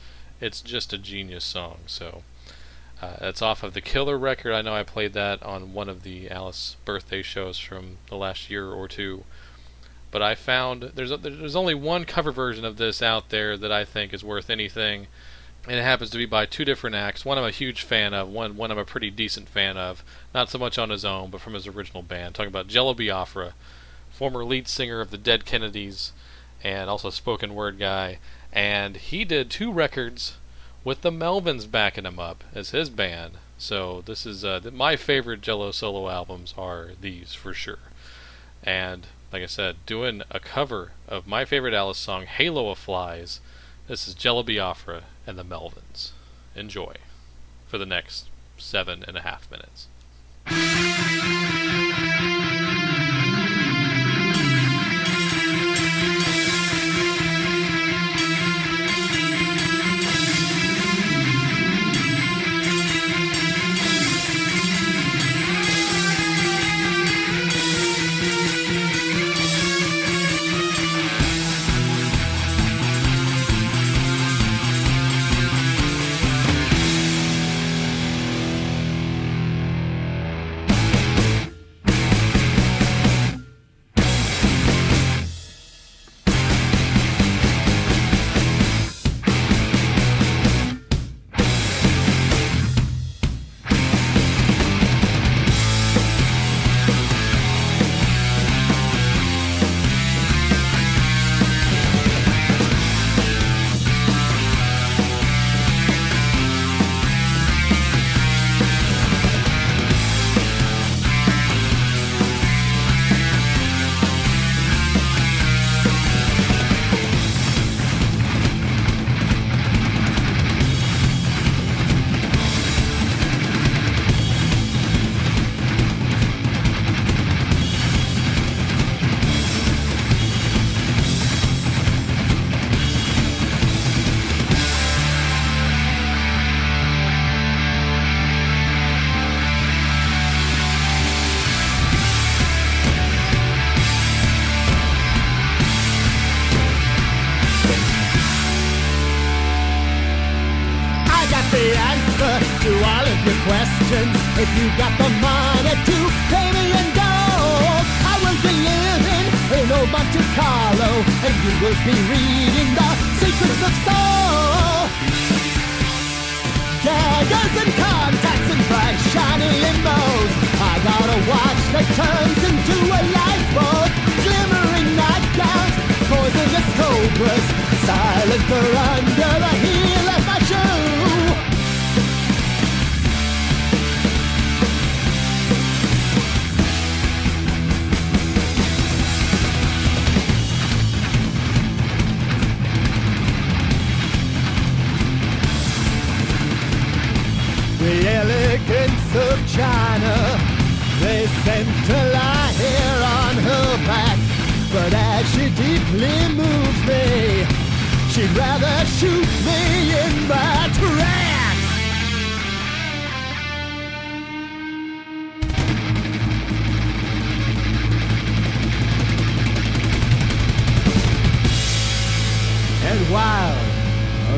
it's 0.41 0.63
just 0.63 0.95
a 0.95 0.99
genius 0.99 1.45
song. 1.45 1.81
So. 1.85 2.23
Uh, 3.03 3.17
it's 3.21 3.43
off 3.43 3.63
of 3.63 3.75
the 3.75 3.81
Killer 3.81 4.17
record. 4.17 4.53
I 4.53 4.63
know 4.63 4.75
I 4.75 4.83
played 4.83 5.13
that 5.15 5.43
on 5.43 5.75
one 5.75 5.89
of 5.89 6.03
the 6.03 6.31
Alice 6.31 6.77
birthday 6.85 7.23
shows 7.23 7.59
from 7.59 7.99
the 8.09 8.17
last 8.17 8.51
year 8.51 8.71
or 8.71 8.89
two. 8.89 9.25
But 10.11 10.23
I 10.23 10.37
found 10.37 10.93
there's 10.95 11.11
a, 11.11 11.17
there's 11.17 11.57
only 11.57 11.75
one 11.75 12.05
cover 12.05 12.31
version 12.31 12.65
of 12.65 12.77
this 12.77 13.03
out 13.03 13.31
there 13.31 13.57
that 13.57 13.73
I 13.73 13.85
think 13.85 14.15
is 14.15 14.23
worth 14.23 14.49
anything, 14.49 15.09
and 15.67 15.77
it 15.77 15.83
happens 15.83 16.11
to 16.11 16.19
be 16.19 16.25
by 16.25 16.47
two 16.47 16.65
different 16.65 16.95
acts. 16.95 17.25
One 17.25 17.37
I'm 17.37 17.45
a 17.45 17.51
huge 17.51 17.83
fan 17.83 18.15
of. 18.15 18.29
One 18.29 18.57
one 18.57 18.71
I'm 18.71 18.79
a 18.79 18.85
pretty 18.85 19.11
decent 19.11 19.49
fan 19.49 19.77
of. 19.77 20.05
Not 20.33 20.51
so 20.51 20.59
much 20.59 20.79
on 20.79 20.91
his 20.91 21.05
own, 21.05 21.31
but 21.31 21.41
from 21.41 21.55
his 21.55 21.67
original 21.67 22.03
band. 22.03 22.37
Talking 22.37 22.49
about 22.49 22.69
Jello 22.69 22.95
Biafra, 22.95 23.55
former 24.09 24.45
lead 24.45 24.69
singer 24.69 25.01
of 25.01 25.11
the 25.11 25.19
Dead 25.19 25.45
Kennedys, 25.45 26.13
and 26.63 26.89
also 26.89 27.11
spoken 27.11 27.55
word 27.55 27.79
guy. 27.79 28.19
And 28.53 28.97
he 28.97 29.25
did 29.25 29.51
two 29.51 29.73
records 29.73 30.37
with 30.85 31.01
the 31.01 31.11
Melvins 31.11 31.71
backing 31.71 32.05
him 32.05 32.19
up 32.19 32.45
as 32.55 32.71
his 32.71 32.91
band. 32.91 33.33
So 33.57 34.03
this 34.05 34.27
is 34.27 34.45
uh, 34.45 34.61
my 34.73 34.97
favorite 34.97 35.41
Jello 35.41 35.71
solo 35.71 36.09
albums 36.09 36.55
are 36.59 36.91
these 37.01 37.33
for 37.35 37.55
sure. 37.55 37.79
And 38.63 39.07
like 39.33 39.43
I 39.43 39.47
said, 39.47 39.77
doing 39.87 40.23
a 40.31 40.39
cover 40.39 40.93
of 41.09 41.27
my 41.27 41.45
favorite 41.45 41.75
Alice 41.75 41.99
song, 41.99 42.27
"Halo 42.27 42.71
of 42.71 42.79
Flies." 42.79 43.41
This 43.89 44.07
is 44.09 44.15
Jello 44.15 44.43
Biafra 44.43 45.03
and 45.27 45.39
the 45.39 45.45
Melvins. 45.45 46.13
Enjoy 46.55 46.95
for 47.67 47.79
the 47.79 47.87
next 47.87 48.29
seven 48.57 49.05
and 49.07 49.17
a 49.17 49.23
half 49.23 49.49
minutes. 49.51 49.89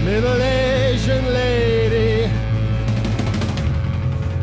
middle 0.06 0.40
Asian 0.40 1.24
lady. 1.34 2.30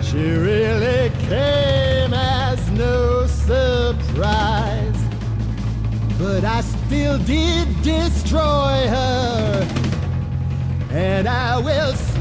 She 0.01 0.23
really 0.49 1.09
came 1.29 2.13
as 2.13 2.59
no 2.71 3.25
surprise, 3.27 5.01
but 6.19 6.43
I 6.43 6.59
still 6.59 7.17
did 7.19 7.81
destroy 7.81 8.75
her, 8.89 9.67
and 10.91 11.29
I 11.29 11.59
will. 11.59 12.12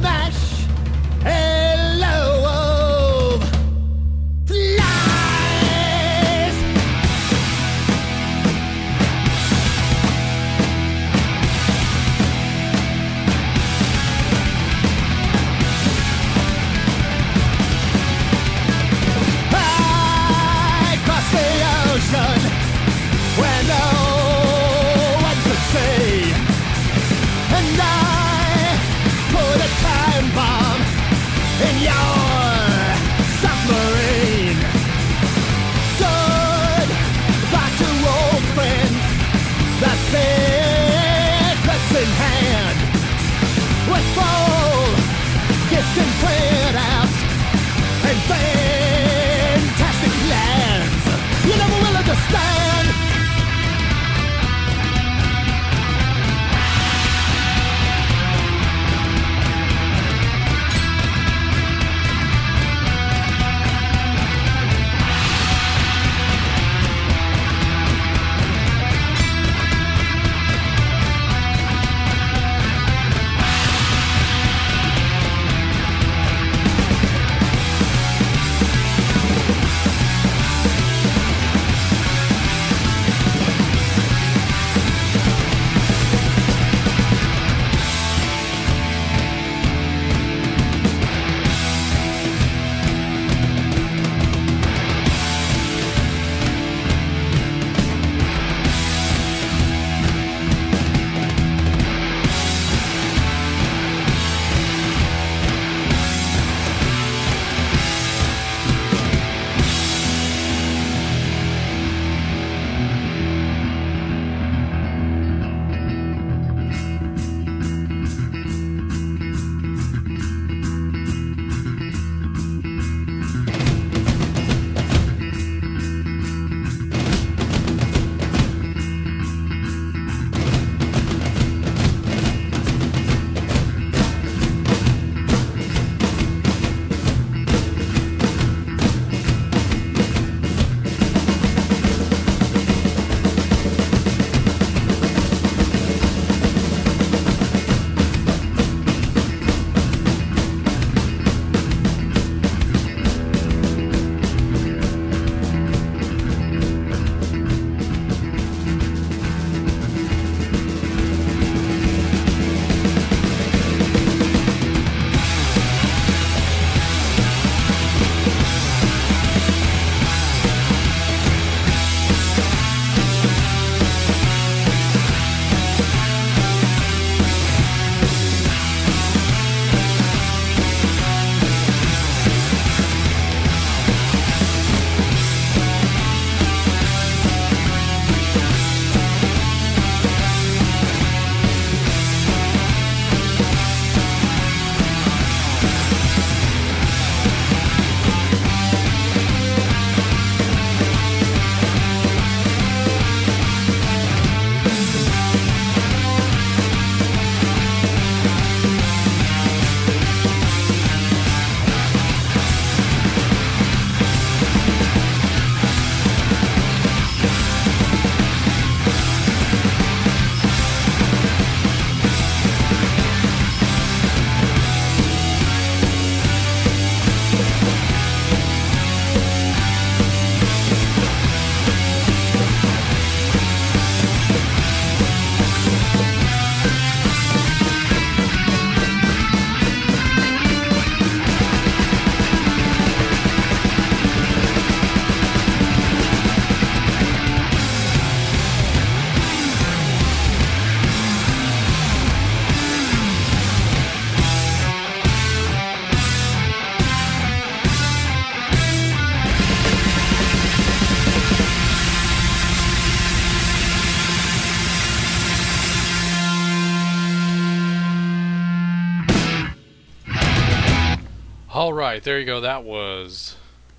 All 271.72 271.78
right, 271.78 272.04
there 272.04 272.20
you 272.20 272.26
go. 272.26 272.38
That 272.38 272.64
was 272.64 273.36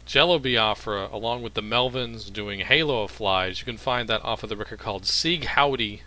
Jello 0.08 0.40
Biafra 0.40 1.10
along 1.12 1.44
with 1.44 1.54
the 1.54 1.62
Melvins 1.62 2.34
doing 2.34 2.62
Halo 2.62 3.04
of 3.04 3.12
Flies. 3.12 3.60
You 3.60 3.66
can 3.66 3.78
find 3.78 4.10
that 4.10 4.24
off 4.24 4.42
of 4.42 4.50
the 4.50 4.58
record 4.58 4.80
called 4.80 5.06
Sieg 5.06 5.44
Howdy. 5.44 6.02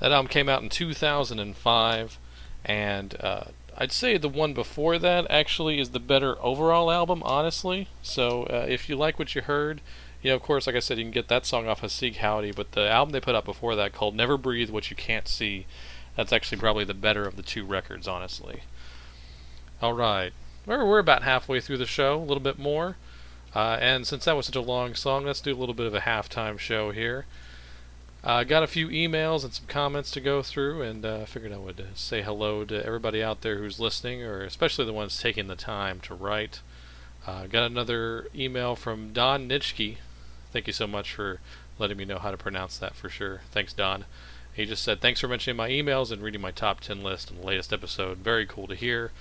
That 0.00 0.10
album 0.10 0.30
came 0.30 0.48
out 0.48 0.62
in 0.62 0.70
2005, 0.70 2.18
and 2.64 3.14
uh, 3.20 3.44
I'd 3.76 3.92
say 3.92 4.16
the 4.16 4.30
one 4.30 4.54
before 4.54 4.98
that 5.00 5.26
actually 5.28 5.78
is 5.78 5.90
the 5.90 6.00
better 6.00 6.42
overall 6.42 6.90
album, 6.90 7.22
honestly. 7.22 7.88
So 8.00 8.44
uh, 8.44 8.64
if 8.66 8.88
you 8.88 8.96
like 8.96 9.18
what 9.18 9.34
you 9.34 9.42
heard, 9.42 9.82
you 10.22 10.30
know, 10.30 10.36
of 10.36 10.42
course, 10.42 10.66
like 10.66 10.76
I 10.76 10.80
said, 10.80 10.96
you 10.96 11.04
can 11.04 11.10
get 11.10 11.28
that 11.28 11.44
song 11.44 11.68
off 11.68 11.82
of 11.82 11.92
Sieg 11.92 12.16
Howdy, 12.16 12.52
but 12.52 12.72
the 12.72 12.88
album 12.88 13.12
they 13.12 13.20
put 13.20 13.34
out 13.34 13.44
before 13.44 13.76
that 13.76 13.92
called 13.92 14.16
Never 14.16 14.38
Breathe 14.38 14.70
What 14.70 14.88
You 14.88 14.96
Can't 14.96 15.28
See, 15.28 15.66
that's 16.16 16.32
actually 16.32 16.56
probably 16.56 16.84
the 16.84 16.94
better 16.94 17.24
of 17.24 17.36
the 17.36 17.42
two 17.42 17.66
records, 17.66 18.08
honestly. 18.08 18.62
All 19.82 19.92
right. 19.92 20.32
We're, 20.68 20.84
we're 20.84 20.98
about 20.98 21.22
halfway 21.22 21.60
through 21.60 21.78
the 21.78 21.86
show, 21.86 22.18
a 22.18 22.20
little 22.20 22.42
bit 22.42 22.58
more. 22.58 22.96
Uh, 23.56 23.78
and 23.80 24.06
since 24.06 24.26
that 24.26 24.36
was 24.36 24.44
such 24.44 24.56
a 24.56 24.60
long 24.60 24.94
song, 24.94 25.24
let's 25.24 25.40
do 25.40 25.54
a 25.54 25.56
little 25.56 25.74
bit 25.74 25.86
of 25.86 25.94
a 25.94 26.00
halftime 26.00 26.58
show 26.58 26.90
here. 26.90 27.24
Uh, 28.22 28.44
got 28.44 28.62
a 28.62 28.66
few 28.66 28.88
emails 28.88 29.44
and 29.44 29.54
some 29.54 29.64
comments 29.66 30.10
to 30.10 30.20
go 30.20 30.42
through, 30.42 30.82
and 30.82 31.06
uh, 31.06 31.24
figured 31.24 31.54
I 31.54 31.56
would 31.56 31.80
uh, 31.80 31.84
say 31.94 32.20
hello 32.20 32.66
to 32.66 32.84
everybody 32.84 33.22
out 33.22 33.40
there 33.40 33.56
who's 33.56 33.80
listening, 33.80 34.22
or 34.22 34.42
especially 34.42 34.84
the 34.84 34.92
ones 34.92 35.18
taking 35.18 35.46
the 35.46 35.56
time 35.56 36.00
to 36.00 36.14
write. 36.14 36.60
Uh, 37.26 37.46
got 37.46 37.64
another 37.64 38.26
email 38.34 38.76
from 38.76 39.14
Don 39.14 39.48
Nitschke. 39.48 39.96
Thank 40.52 40.66
you 40.66 40.74
so 40.74 40.86
much 40.86 41.14
for 41.14 41.40
letting 41.78 41.96
me 41.96 42.04
know 42.04 42.18
how 42.18 42.30
to 42.30 42.36
pronounce 42.36 42.76
that 42.76 42.94
for 42.94 43.08
sure. 43.08 43.40
Thanks, 43.52 43.72
Don. 43.72 44.04
He 44.52 44.66
just 44.66 44.82
said, 44.82 45.00
Thanks 45.00 45.20
for 45.20 45.28
mentioning 45.28 45.56
my 45.56 45.70
emails 45.70 46.12
and 46.12 46.20
reading 46.20 46.42
my 46.42 46.50
top 46.50 46.80
10 46.80 47.02
list 47.02 47.30
in 47.30 47.38
the 47.38 47.46
latest 47.46 47.72
episode. 47.72 48.18
Very 48.18 48.44
cool 48.44 48.66
to 48.66 48.74
hear. 48.74 49.12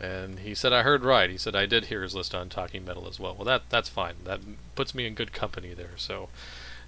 And 0.00 0.40
he 0.40 0.54
said 0.54 0.72
I 0.72 0.82
heard 0.82 1.04
right. 1.04 1.30
He 1.30 1.38
said 1.38 1.54
I 1.54 1.66
did 1.66 1.86
hear 1.86 2.02
his 2.02 2.14
list 2.14 2.34
on 2.34 2.48
Talking 2.48 2.84
Metal 2.84 3.06
as 3.08 3.20
well. 3.20 3.34
Well, 3.34 3.44
that 3.44 3.62
that's 3.70 3.88
fine. 3.88 4.14
That 4.24 4.40
puts 4.74 4.94
me 4.94 5.06
in 5.06 5.14
good 5.14 5.32
company 5.32 5.72
there. 5.72 5.92
So, 5.96 6.28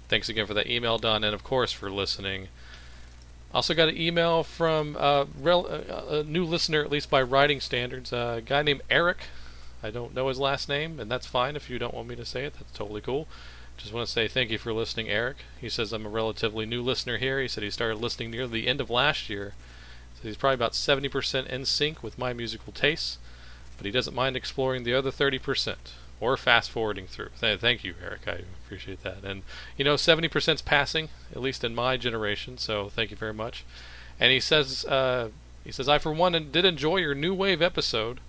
thanks 0.09 0.29
again 0.29 0.45
for 0.45 0.53
that 0.53 0.67
email, 0.67 0.97
Don, 0.97 1.23
and 1.23 1.33
of 1.33 1.43
course 1.43 1.71
for 1.71 1.89
listening. 1.89 2.49
Also 3.53 3.73
got 3.73 3.87
an 3.87 3.97
email 3.97 4.43
from 4.43 4.97
uh, 4.99 5.25
rel- 5.39 5.67
uh, 5.67 6.17
a 6.17 6.23
new 6.23 6.43
listener, 6.43 6.83
at 6.83 6.91
least 6.91 7.09
by 7.09 7.21
writing 7.21 7.61
standards, 7.61 8.11
uh, 8.11 8.35
a 8.37 8.41
guy 8.41 8.61
named 8.61 8.81
Eric. 8.89 9.19
I 9.81 9.89
don't 9.89 10.13
know 10.13 10.27
his 10.27 10.39
last 10.39 10.67
name, 10.67 10.99
and 10.99 11.09
that's 11.09 11.27
fine 11.27 11.55
if 11.55 11.69
you 11.69 11.79
don't 11.79 11.93
want 11.93 12.09
me 12.09 12.15
to 12.17 12.25
say 12.25 12.43
it. 12.43 12.55
That's 12.55 12.77
totally 12.77 13.01
cool. 13.01 13.27
Just 13.77 13.93
want 13.93 14.07
to 14.07 14.11
say 14.11 14.27
thank 14.27 14.49
you 14.49 14.57
for 14.57 14.73
listening, 14.73 15.07
Eric. 15.07 15.37
He 15.61 15.69
says 15.69 15.93
I'm 15.93 16.05
a 16.05 16.09
relatively 16.09 16.65
new 16.65 16.81
listener 16.81 17.17
here. 17.17 17.39
He 17.39 17.47
said 17.47 17.63
he 17.63 17.69
started 17.69 17.99
listening 17.99 18.31
near 18.31 18.47
the 18.47 18.67
end 18.67 18.81
of 18.81 18.89
last 18.89 19.29
year 19.29 19.53
so 20.17 20.27
he's 20.27 20.37
probably 20.37 20.55
about 20.55 20.71
70% 20.71 21.47
in 21.47 21.65
sync 21.65 22.01
with 22.01 22.17
my 22.17 22.33
musical 22.33 22.73
tastes, 22.73 23.19
but 23.77 23.85
he 23.85 23.91
doesn't 23.91 24.15
mind 24.15 24.35
exploring 24.35 24.83
the 24.83 24.93
other 24.93 25.11
30% 25.11 25.75
or 26.19 26.35
fast 26.35 26.71
forwarding 26.71 27.05
through. 27.05 27.29
Th- 27.39 27.59
thank 27.59 27.83
you, 27.83 27.93
Eric. 28.03 28.27
I 28.27 28.41
appreciate 28.65 29.03
that. 29.03 29.23
And 29.23 29.43
you 29.77 29.85
know, 29.85 29.93
70% 29.93 30.55
is 30.55 30.61
passing, 30.63 31.09
at 31.31 31.41
least 31.41 31.63
in 31.63 31.75
my 31.75 31.97
generation. 31.97 32.57
So 32.57 32.89
thank 32.89 33.11
you 33.11 33.17
very 33.17 33.33
much. 33.33 33.63
And 34.19 34.31
he 34.31 34.39
says, 34.39 34.83
uh, 34.85 35.29
he 35.63 35.71
says, 35.71 35.87
I 35.87 35.99
for 35.99 36.11
one 36.11 36.31
did 36.31 36.65
enjoy 36.65 36.97
your 36.97 37.13
new 37.13 37.33
wave 37.33 37.61
episode, 37.61 38.19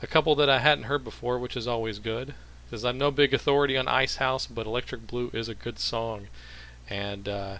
a 0.00 0.06
couple 0.06 0.34
that 0.36 0.48
I 0.48 0.60
hadn't 0.60 0.84
heard 0.84 1.04
before, 1.04 1.38
which 1.38 1.56
is 1.56 1.68
always 1.68 1.98
good. 1.98 2.28
He 2.28 2.70
says 2.70 2.84
I'm 2.84 2.96
no 2.96 3.10
big 3.10 3.34
authority 3.34 3.76
on 3.76 3.86
Icehouse, 3.86 4.46
but 4.46 4.66
Electric 4.66 5.06
Blue 5.06 5.30
is 5.34 5.48
a 5.48 5.54
good 5.54 5.78
song, 5.78 6.28
and 6.88 7.28
uh, 7.28 7.58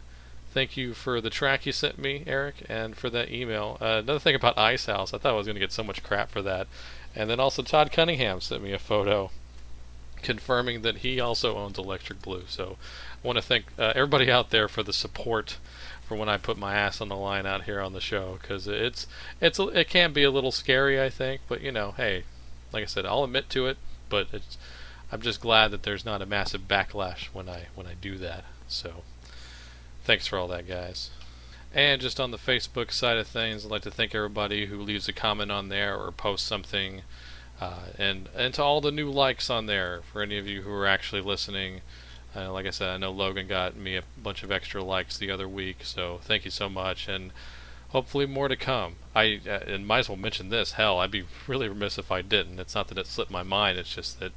Thank 0.54 0.76
you 0.76 0.94
for 0.94 1.20
the 1.20 1.30
track 1.30 1.66
you 1.66 1.72
sent 1.72 1.98
me, 1.98 2.22
Eric, 2.28 2.64
and 2.68 2.96
for 2.96 3.10
that 3.10 3.28
email. 3.28 3.76
Uh, 3.80 4.00
another 4.04 4.20
thing 4.20 4.36
about 4.36 4.56
Icehouse, 4.56 5.12
I 5.12 5.18
thought 5.18 5.32
I 5.32 5.36
was 5.36 5.48
going 5.48 5.56
to 5.56 5.60
get 5.60 5.72
so 5.72 5.82
much 5.82 6.04
crap 6.04 6.30
for 6.30 6.42
that. 6.42 6.68
And 7.12 7.28
then 7.28 7.40
also 7.40 7.62
Todd 7.62 7.90
Cunningham 7.90 8.40
sent 8.40 8.62
me 8.62 8.72
a 8.72 8.78
photo 8.78 9.32
confirming 10.22 10.82
that 10.82 10.98
he 10.98 11.18
also 11.18 11.56
owns 11.56 11.76
Electric 11.76 12.22
Blue. 12.22 12.44
So 12.46 12.76
I 13.12 13.26
want 13.26 13.36
to 13.36 13.42
thank 13.42 13.64
uh, 13.76 13.94
everybody 13.96 14.30
out 14.30 14.50
there 14.50 14.68
for 14.68 14.84
the 14.84 14.92
support 14.92 15.58
for 16.06 16.16
when 16.16 16.28
I 16.28 16.36
put 16.36 16.56
my 16.56 16.76
ass 16.76 17.00
on 17.00 17.08
the 17.08 17.16
line 17.16 17.46
out 17.46 17.64
here 17.64 17.80
on 17.80 17.92
the 17.92 18.00
show 18.00 18.38
because 18.40 18.68
it's 18.68 19.08
it's 19.40 19.58
it 19.58 19.88
can 19.88 20.12
be 20.12 20.22
a 20.22 20.30
little 20.30 20.52
scary, 20.52 21.02
I 21.02 21.10
think. 21.10 21.40
But 21.48 21.62
you 21.62 21.72
know, 21.72 21.94
hey, 21.96 22.22
like 22.72 22.84
I 22.84 22.86
said, 22.86 23.06
I'll 23.06 23.24
admit 23.24 23.50
to 23.50 23.66
it. 23.66 23.76
But 24.08 24.28
I'm 25.10 25.20
just 25.20 25.40
glad 25.40 25.72
that 25.72 25.82
there's 25.82 26.04
not 26.04 26.22
a 26.22 26.26
massive 26.26 26.68
backlash 26.68 27.24
when 27.32 27.48
I 27.48 27.64
when 27.74 27.88
I 27.88 27.94
do 27.94 28.18
that. 28.18 28.44
So. 28.68 29.02
Thanks 30.04 30.26
for 30.26 30.38
all 30.38 30.48
that, 30.48 30.68
guys. 30.68 31.10
And 31.72 32.00
just 32.00 32.20
on 32.20 32.30
the 32.30 32.36
Facebook 32.36 32.92
side 32.92 33.16
of 33.16 33.26
things, 33.26 33.64
I'd 33.64 33.70
like 33.70 33.82
to 33.82 33.90
thank 33.90 34.14
everybody 34.14 34.66
who 34.66 34.78
leaves 34.78 35.08
a 35.08 35.12
comment 35.12 35.50
on 35.50 35.70
there 35.70 35.96
or 35.96 36.12
posts 36.12 36.46
something. 36.46 37.02
Uh, 37.60 37.86
and, 37.98 38.28
and 38.36 38.52
to 38.54 38.62
all 38.62 38.80
the 38.82 38.92
new 38.92 39.10
likes 39.10 39.48
on 39.48 39.66
there, 39.66 40.02
for 40.12 40.22
any 40.22 40.36
of 40.36 40.46
you 40.46 40.62
who 40.62 40.72
are 40.72 40.86
actually 40.86 41.22
listening. 41.22 41.80
Uh, 42.36 42.52
like 42.52 42.66
I 42.66 42.70
said, 42.70 42.90
I 42.90 42.96
know 42.98 43.10
Logan 43.10 43.46
got 43.46 43.76
me 43.76 43.96
a 43.96 44.02
bunch 44.22 44.42
of 44.42 44.52
extra 44.52 44.84
likes 44.84 45.16
the 45.16 45.30
other 45.30 45.48
week, 45.48 45.78
so 45.82 46.20
thank 46.22 46.44
you 46.44 46.50
so 46.50 46.68
much. 46.68 47.08
And 47.08 47.30
hopefully 47.88 48.26
more 48.26 48.48
to 48.48 48.56
come. 48.56 48.96
I 49.14 49.40
uh, 49.46 49.60
and 49.66 49.86
might 49.86 50.00
as 50.00 50.08
well 50.08 50.18
mention 50.18 50.50
this. 50.50 50.72
Hell, 50.72 50.98
I'd 50.98 51.12
be 51.12 51.24
really 51.46 51.68
remiss 51.68 51.96
if 51.96 52.12
I 52.12 52.22
didn't. 52.22 52.58
It's 52.58 52.74
not 52.74 52.88
that 52.88 52.98
it 52.98 53.06
slipped 53.06 53.30
my 53.30 53.44
mind. 53.44 53.78
It's 53.78 53.94
just 53.94 54.20
that 54.20 54.32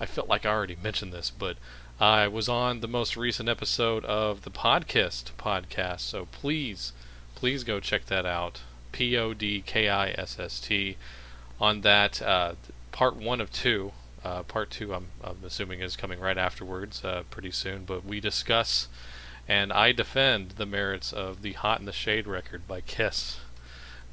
I 0.00 0.06
felt 0.06 0.28
like 0.28 0.46
I 0.46 0.50
already 0.50 0.76
mentioned 0.82 1.12
this, 1.12 1.28
but 1.28 1.56
I 2.00 2.28
was 2.28 2.48
on 2.48 2.80
the 2.80 2.88
most 2.88 3.14
recent 3.14 3.46
episode 3.46 4.06
of 4.06 4.40
the 4.40 4.50
Podkisst 4.50 5.32
podcast, 5.38 6.00
so 6.00 6.28
please, 6.32 6.92
please 7.34 7.62
go 7.62 7.78
check 7.78 8.06
that 8.06 8.24
out. 8.24 8.62
P 8.90 9.18
O 9.18 9.34
D 9.34 9.60
K 9.60 9.90
I 9.90 10.08
S 10.12 10.38
S 10.38 10.60
T. 10.60 10.96
On 11.60 11.82
that, 11.82 12.22
uh, 12.22 12.54
part 12.90 13.16
one 13.16 13.38
of 13.38 13.52
two. 13.52 13.92
Uh, 14.24 14.42
part 14.44 14.70
two, 14.70 14.94
I'm, 14.94 15.08
I'm, 15.22 15.44
assuming, 15.44 15.80
is 15.80 15.94
coming 15.94 16.20
right 16.20 16.38
afterwards, 16.38 17.04
uh, 17.04 17.24
pretty 17.30 17.50
soon. 17.50 17.84
But 17.84 18.02
we 18.02 18.18
discuss 18.18 18.88
and 19.46 19.70
I 19.70 19.92
defend 19.92 20.52
the 20.52 20.64
merits 20.64 21.12
of 21.12 21.42
the 21.42 21.52
Hot 21.52 21.80
in 21.80 21.86
the 21.86 21.92
Shade 21.92 22.26
record 22.26 22.66
by 22.66 22.80
Kiss. 22.80 23.40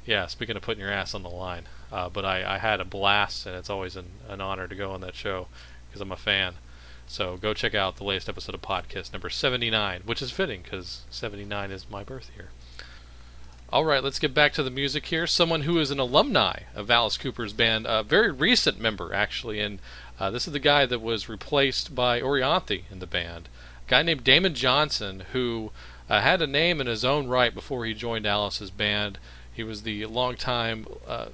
Yeah, 0.04 0.26
speaking 0.26 0.56
of 0.56 0.62
putting 0.62 0.82
your 0.82 0.92
ass 0.92 1.14
on 1.14 1.22
the 1.22 1.30
line. 1.30 1.64
Uh, 1.90 2.10
but 2.10 2.26
I, 2.26 2.56
I, 2.56 2.58
had 2.58 2.80
a 2.80 2.84
blast, 2.84 3.46
and 3.46 3.56
it's 3.56 3.70
always 3.70 3.96
an, 3.96 4.10
an 4.28 4.42
honor 4.42 4.68
to 4.68 4.74
go 4.74 4.90
on 4.90 5.00
that 5.00 5.14
show 5.14 5.46
because 5.88 6.02
I'm 6.02 6.12
a 6.12 6.16
fan. 6.16 6.54
So 7.08 7.38
go 7.38 7.54
check 7.54 7.74
out 7.74 7.96
the 7.96 8.04
latest 8.04 8.28
episode 8.28 8.54
of 8.54 8.60
Podkisst 8.60 9.12
number 9.12 9.30
79, 9.30 10.02
which 10.04 10.20
is 10.20 10.30
fitting 10.30 10.60
because 10.62 11.04
79 11.10 11.70
is 11.70 11.90
my 11.90 12.04
birth 12.04 12.30
year. 12.36 12.50
All 13.70 13.84
right, 13.84 14.04
let's 14.04 14.18
get 14.18 14.34
back 14.34 14.52
to 14.54 14.62
the 14.62 14.70
music 14.70 15.06
here. 15.06 15.26
Someone 15.26 15.62
who 15.62 15.78
is 15.78 15.90
an 15.90 15.98
alumni 15.98 16.60
of 16.74 16.90
Alice 16.90 17.16
Cooper's 17.16 17.52
band, 17.54 17.86
a 17.88 18.02
very 18.02 18.30
recent 18.30 18.78
member 18.78 19.14
actually, 19.14 19.58
and 19.58 19.78
uh, 20.20 20.30
this 20.30 20.46
is 20.46 20.52
the 20.52 20.58
guy 20.58 20.84
that 20.86 21.00
was 21.00 21.28
replaced 21.28 21.94
by 21.94 22.20
Orianthi 22.20 22.84
in 22.90 22.98
the 22.98 23.06
band. 23.06 23.48
A 23.86 23.90
guy 23.90 24.02
named 24.02 24.24
Damon 24.24 24.54
Johnson, 24.54 25.24
who 25.32 25.72
uh, 26.10 26.20
had 26.20 26.42
a 26.42 26.46
name 26.46 26.80
in 26.80 26.86
his 26.86 27.04
own 27.04 27.26
right 27.26 27.54
before 27.54 27.84
he 27.84 27.94
joined 27.94 28.26
Alice's 28.26 28.70
band. 28.70 29.18
He 29.52 29.62
was 29.62 29.82
the 29.82 30.06
longtime 30.06 30.86
uh, 31.06 31.28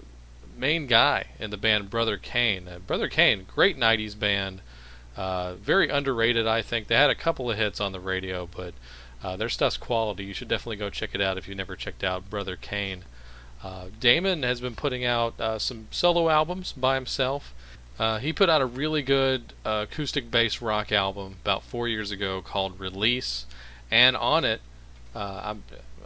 main 0.57 0.87
guy 0.87 1.27
in 1.39 1.51
the 1.51 1.57
band 1.57 1.91
Brother 1.91 2.17
Cane. 2.17 2.69
Uh, 2.69 2.79
Brother 2.79 3.09
Cane, 3.09 3.47
great 3.53 3.77
90s 3.77 4.19
band. 4.19 4.61
Uh, 5.17 5.55
very 5.55 5.89
underrated, 5.89 6.47
I 6.47 6.63
think. 6.63 6.89
They 6.89 6.97
had 6.97 7.11
a 7.11 7.15
couple 7.15 7.51
of 7.51 7.57
hits 7.57 7.81
on 7.81 7.93
the 7.93 8.01
radio, 8.01 8.49
but 8.55 8.75
uh, 9.23 9.37
their 9.37 9.49
stuff's 9.49 9.77
quality. 9.77 10.25
You 10.25 10.35
should 10.35 10.49
definitely 10.49 10.77
go 10.77 10.91
check 10.91 11.11
it 11.15 11.21
out 11.21 11.39
if 11.39 11.49
you 11.49 11.55
never 11.55 11.77
checked 11.77 12.03
out 12.03 12.29
Brother 12.29 12.57
Cane. 12.57 13.05
Uh, 13.63 13.87
Damon 13.99 14.43
has 14.43 14.61
been 14.61 14.75
putting 14.75 15.05
out 15.05 15.41
uh, 15.41 15.59
some 15.59 15.89
solo 15.91 16.29
albums 16.29 16.73
by 16.73 16.97
himself. 16.97 17.55
Uh, 17.99 18.19
he 18.19 18.33
put 18.33 18.51
out 18.51 18.61
a 18.61 18.67
really 18.67 19.03
good 19.03 19.53
acoustic 19.65 20.31
bass 20.31 20.61
rock 20.61 20.91
album 20.91 21.37
about 21.43 21.63
four 21.63 21.87
years 21.87 22.11
ago 22.11 22.43
called 22.43 22.79
Release, 22.81 23.47
and 23.91 24.17
on 24.17 24.45
it, 24.45 24.61
I'm 25.15 25.63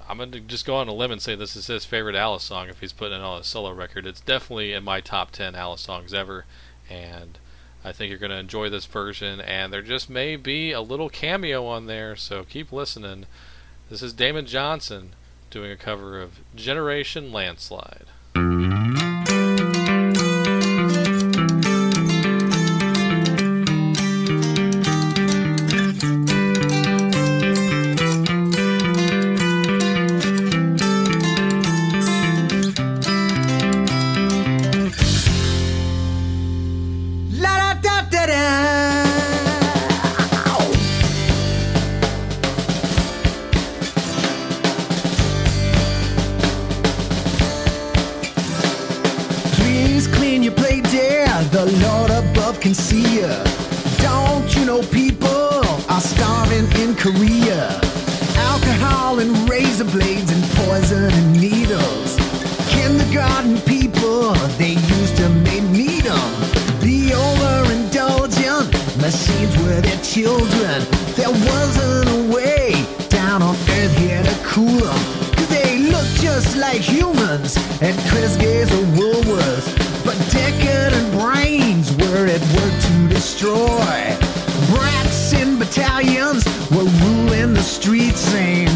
I'm 0.09 0.19
gonna 0.19 0.41
just 0.41 0.67
go 0.67 0.77
on 0.77 0.89
a 0.89 0.93
limb 0.93 1.11
and 1.11 1.21
say 1.21 1.35
this 1.35 1.57
is 1.57 1.67
his 1.67 1.85
favorite 1.85 2.15
Alice 2.15 2.45
song 2.45 2.69
if 2.69 2.81
he's 2.81 2.93
putting 2.93 3.19
it 3.19 3.25
on 3.25 3.41
a 3.41 3.45
solo 3.45 3.73
record. 3.73 4.07
It's 4.07 4.21
definitely 4.21 4.73
in 4.73 4.85
my 4.85 5.01
top 5.01 5.31
ten 5.33 5.55
Alice 5.55 5.83
songs 5.83 6.15
ever, 6.15 6.47
and 6.89 7.39
I 7.85 7.93
think 7.93 8.11
you're 8.11 8.19
going 8.19 8.31
to 8.31 8.39
enjoy 8.39 8.69
this 8.69 8.87
version, 8.87 9.41
and 9.41 9.73
there 9.73 9.83
just 9.83 10.11
may 10.11 10.37
be 10.37 10.73
a 10.73 10.81
little 10.81 11.09
cameo 11.09 11.65
on 11.67 11.87
there, 11.87 12.17
so 12.17 12.45
keep 12.45 12.73
listening. 12.73 13.27
This 13.89 14.03
is 14.03 14.13
Damon 14.13 14.47
Johnson 14.47 15.15
doing 15.51 15.71
a 15.71 15.77
cover 15.77 16.21
of 16.21 16.41
Generation 16.55 17.33
Landslide. 17.33 18.07
Down 73.67 73.77
on 73.77 73.85
earth 73.85 73.97
here 73.99 74.23
to 74.23 74.35
cool 74.45 74.89
'em. 74.89 75.01
Cause 75.37 75.49
they 75.49 75.79
look 75.79 76.07
just 76.21 76.57
like 76.57 76.81
humans, 76.81 77.57
and 77.81 77.97
Kresge's 78.09 78.71
are 78.73 78.87
Woolworths. 78.97 79.69
But 80.05 80.17
decadent 80.31 81.13
brains 81.19 81.93
were 81.93 82.27
at 82.27 82.41
work 82.57 82.75
to 82.87 83.09
destroy. 83.09 84.17
Brats 84.71 85.33
in 85.33 85.59
battalions 85.59 86.45
were 86.71 86.89
ruling 87.03 87.55
the 87.55 87.63
streets, 87.63 88.21
scene. 88.21 88.71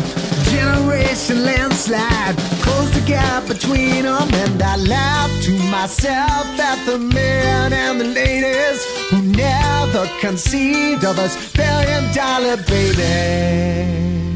Generation 0.50 1.44
landslide 1.44 2.36
closed 2.62 2.94
the 2.94 3.00
gap 3.06 3.46
between 3.46 4.04
them, 4.04 4.28
and 4.34 4.62
I 4.62 4.76
laughed 4.76 5.42
to 5.44 5.52
myself 5.70 6.46
at 6.60 6.84
the 6.86 6.98
men 6.98 7.72
and 7.72 8.00
the 8.00 8.04
ladies 8.04 8.84
who 9.10 9.22
never 9.22 10.08
conceived 10.20 11.04
of 11.04 11.18
us 11.18 11.34
billion 11.52 12.12
dollar 12.14 12.56
babies. 12.56 14.31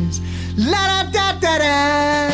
La 0.59 0.87
da 0.87 1.03
da 1.13 1.33
da 1.39 1.59
da. 1.59 2.29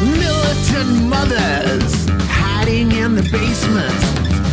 Militant 0.00 1.04
mothers 1.04 2.06
hiding 2.30 2.92
in 2.92 3.14
the 3.14 3.22
basements, 3.30 4.04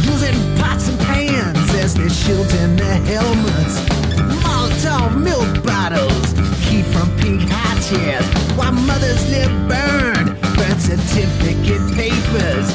using 0.05 0.35
pots 0.57 0.89
and 0.89 0.99
pans 0.99 1.73
as 1.75 1.93
their 1.95 2.09
shields 2.09 2.53
and 2.55 2.77
their 2.77 2.99
helmets. 3.05 3.79
Molotov 4.43 5.17
milk 5.17 5.63
bottles 5.63 6.33
keep 6.67 6.85
from 6.87 7.09
pink 7.19 7.41
high 7.49 7.79
chairs, 7.87 8.27
while 8.61 8.71
mothers 8.73 9.27
live 9.29 9.53
burned, 9.67 10.29
birth 10.55 10.81
certificate 10.81 11.83
papers. 11.97 12.67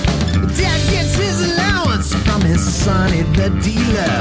Dad 0.59 0.81
gets 0.91 1.15
his 1.15 1.37
allowance 1.49 2.13
from 2.27 2.41
his 2.41 2.63
sonny 2.83 3.23
the 3.39 3.51
dealer, 3.63 4.19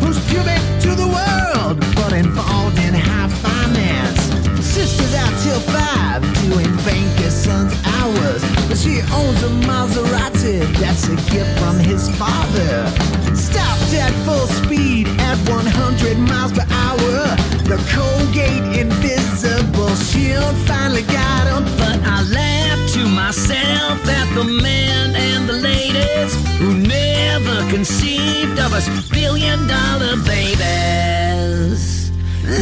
who's 0.00 0.20
pubic 0.28 0.62
to 0.84 0.92
the 1.02 1.08
world, 1.18 1.80
but 1.96 2.12
involved 2.12 2.78
in 2.78 2.92
high 2.92 3.28
finance. 3.46 4.20
Sister's 4.60 5.14
out 5.14 5.34
till 5.42 5.60
five, 5.60 6.20
doing 6.44 6.70
banker 6.84 7.30
son's 7.30 7.74
hours. 7.96 8.65
She 8.86 9.00
owns 9.10 9.42
a 9.42 9.48
Maserati, 9.66 10.60
that's 10.78 11.08
a 11.08 11.16
gift 11.32 11.58
from 11.58 11.76
his 11.80 12.08
father. 12.16 12.86
Stopped 13.34 13.92
at 13.92 14.12
full 14.24 14.46
speed 14.46 15.08
at 15.18 15.36
100 15.50 16.16
miles 16.18 16.52
per 16.52 16.64
hour. 16.70 17.34
The 17.66 17.78
Colgate 17.90 18.78
invisible 18.78 19.92
shield 19.96 20.54
finally 20.68 21.02
got 21.02 21.48
him. 21.50 21.64
But 21.76 21.98
I 22.06 22.22
laughed 22.30 22.94
to 22.94 23.08
myself 23.08 24.06
at 24.06 24.28
the 24.36 24.44
men 24.44 25.16
and 25.16 25.48
the 25.48 25.54
ladies 25.54 26.32
who 26.60 26.72
never 26.78 27.68
conceived 27.68 28.56
of 28.60 28.72
us 28.72 28.86
billion 29.10 29.66
dollar 29.66 30.14
babies. 30.22 32.12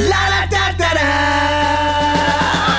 La 0.08 0.24
da 0.30 0.46
da 0.48 0.72
da 0.72 0.94
da. 0.94 2.73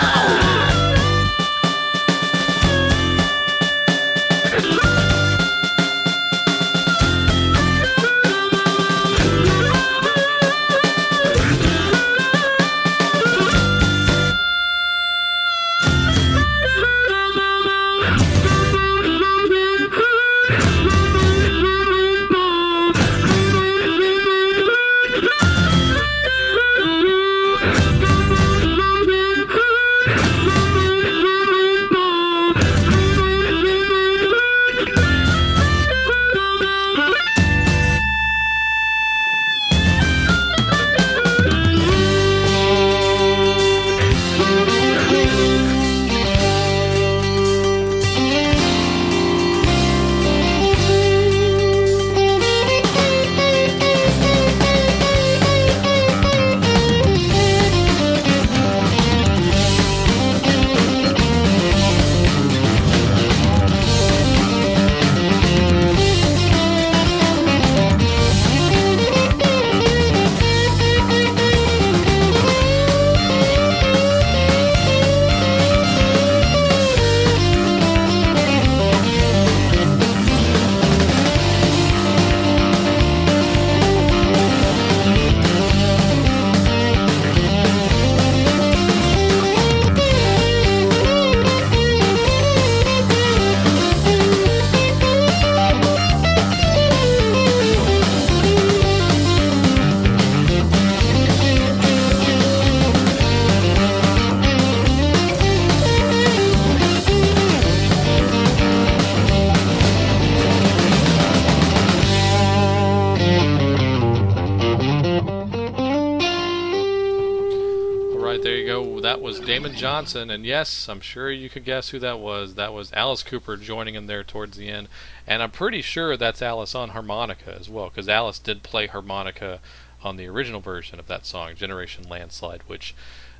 Johnson, 119.76 120.30
and 120.30 120.46
yes, 120.46 120.88
I'm 120.88 121.02
sure 121.02 121.30
you 121.30 121.50
could 121.50 121.66
guess 121.66 121.90
who 121.90 122.00
that 122.00 122.20
was. 122.20 122.56
That 122.56 122.74
was 122.74 122.94
Alice 122.94 123.24
Cooper 123.24 123.58
joining 123.58 123.94
him 123.94 124.08
there 124.08 124.24
towards 124.24 124.58
the 124.58 124.70
end, 124.70 124.88
and 125.28 125.44
I'm 125.44 125.52
pretty 125.52 125.82
sure 125.82 126.16
that's 126.16 126.42
Alice 126.42 126.74
on 126.74 126.90
harmonica 126.90 127.54
as 127.54 127.70
well, 127.70 127.90
because 127.90 128.08
Alice 128.08 128.40
did 128.40 128.64
play 128.64 128.88
harmonica 128.88 129.60
on 130.02 130.16
the 130.16 130.28
original 130.28 130.62
version 130.62 130.98
of 130.98 131.08
that 131.08 131.26
song, 131.26 131.56
Generation 131.56 132.08
Landslide, 132.08 132.62
which 132.68 132.96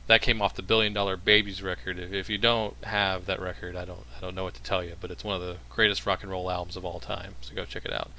that 0.08 0.22
came 0.22 0.42
off 0.42 0.56
the 0.56 0.62
Billion 0.62 0.94
Dollar 0.94 1.18
Babies 1.18 1.64
record. 1.64 1.98
If, 1.98 2.12
if 2.12 2.30
you 2.30 2.38
don't 2.38 2.76
have 2.84 3.26
that 3.26 3.40
record, 3.40 3.76
I 3.76 3.86
don't 3.86 4.06
I 4.18 4.22
don't 4.22 4.36
know 4.36 4.44
what 4.44 4.56
to 4.56 4.64
tell 4.64 4.84
you, 4.84 4.96
but 5.00 5.12
it's 5.12 5.24
one 5.24 5.36
of 5.36 5.42
the 5.42 5.58
greatest 5.70 6.06
rock 6.06 6.22
and 6.22 6.32
roll 6.32 6.52
albums 6.52 6.76
of 6.76 6.86
all 6.86 7.00
time. 7.00 7.36
So 7.42 7.56
go 7.56 7.66
check 7.66 7.86
it 7.86 7.94
out. 7.94 8.12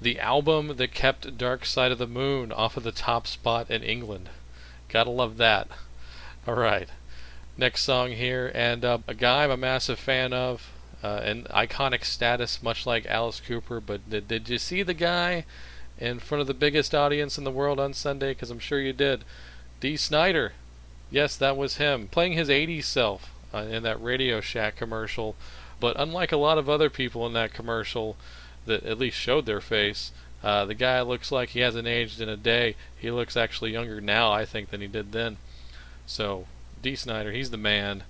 The 0.00 0.18
album 0.18 0.76
that 0.78 0.92
kept 0.92 1.38
Dark 1.38 1.64
Side 1.64 1.92
of 1.92 1.98
the 1.98 2.06
Moon 2.08 2.50
off 2.50 2.76
of 2.76 2.82
the 2.82 2.92
top 2.92 3.26
spot 3.26 3.70
in 3.70 3.82
England. 3.82 4.30
Gotta 4.88 5.10
love 5.10 5.36
that. 5.36 5.68
All 6.46 6.54
right. 6.54 6.88
Next 7.56 7.82
song 7.82 8.12
here, 8.12 8.50
and 8.54 8.84
uh, 8.84 8.98
a 9.06 9.14
guy 9.14 9.44
I'm 9.44 9.50
a 9.50 9.56
massive 9.56 9.98
fan 9.98 10.32
of, 10.32 10.70
uh, 11.02 11.20
an 11.22 11.44
iconic 11.50 12.04
status, 12.04 12.62
much 12.62 12.86
like 12.86 13.04
Alice 13.06 13.40
Cooper. 13.40 13.80
But 13.80 14.08
did, 14.08 14.26
did 14.26 14.48
you 14.48 14.58
see 14.58 14.82
the 14.82 14.94
guy 14.94 15.44
in 15.98 16.18
front 16.18 16.40
of 16.40 16.46
the 16.46 16.54
biggest 16.54 16.94
audience 16.94 17.36
in 17.36 17.44
the 17.44 17.50
world 17.50 17.78
on 17.78 17.92
Sunday? 17.92 18.30
Because 18.30 18.50
I'm 18.50 18.58
sure 18.58 18.80
you 18.80 18.92
did. 18.94 19.24
Dee 19.80 19.96
Snider. 19.96 20.52
Yes, 21.10 21.36
that 21.36 21.56
was 21.58 21.76
him 21.76 22.08
playing 22.08 22.32
his 22.32 22.48
80s 22.48 22.84
self 22.84 23.30
uh, 23.52 23.58
in 23.58 23.82
that 23.82 24.02
Radio 24.02 24.40
Shack 24.40 24.76
commercial. 24.76 25.36
But 25.78 25.96
unlike 25.98 26.32
a 26.32 26.38
lot 26.38 26.56
of 26.56 26.70
other 26.70 26.88
people 26.88 27.26
in 27.26 27.34
that 27.34 27.52
commercial 27.52 28.16
that 28.64 28.82
at 28.84 28.98
least 28.98 29.16
showed 29.18 29.44
their 29.46 29.60
face, 29.60 30.10
Uh, 30.42 30.64
the 30.64 30.74
guy 30.74 31.00
looks 31.02 31.30
like 31.30 31.50
he 31.50 31.60
hasn't 31.60 31.86
aged 31.86 32.20
in 32.20 32.28
a 32.28 32.36
day. 32.36 32.74
He 32.98 33.12
looks 33.12 33.36
actually 33.36 33.70
younger 33.72 34.00
now, 34.00 34.32
I 34.32 34.44
think, 34.44 34.70
than 34.70 34.80
he 34.80 34.88
did 34.88 35.12
then. 35.12 35.36
So, 36.04 36.46
Dee 36.82 36.96
Snider, 36.96 37.32
he's 37.32 37.50
the 37.50 37.56
man. 37.56 38.04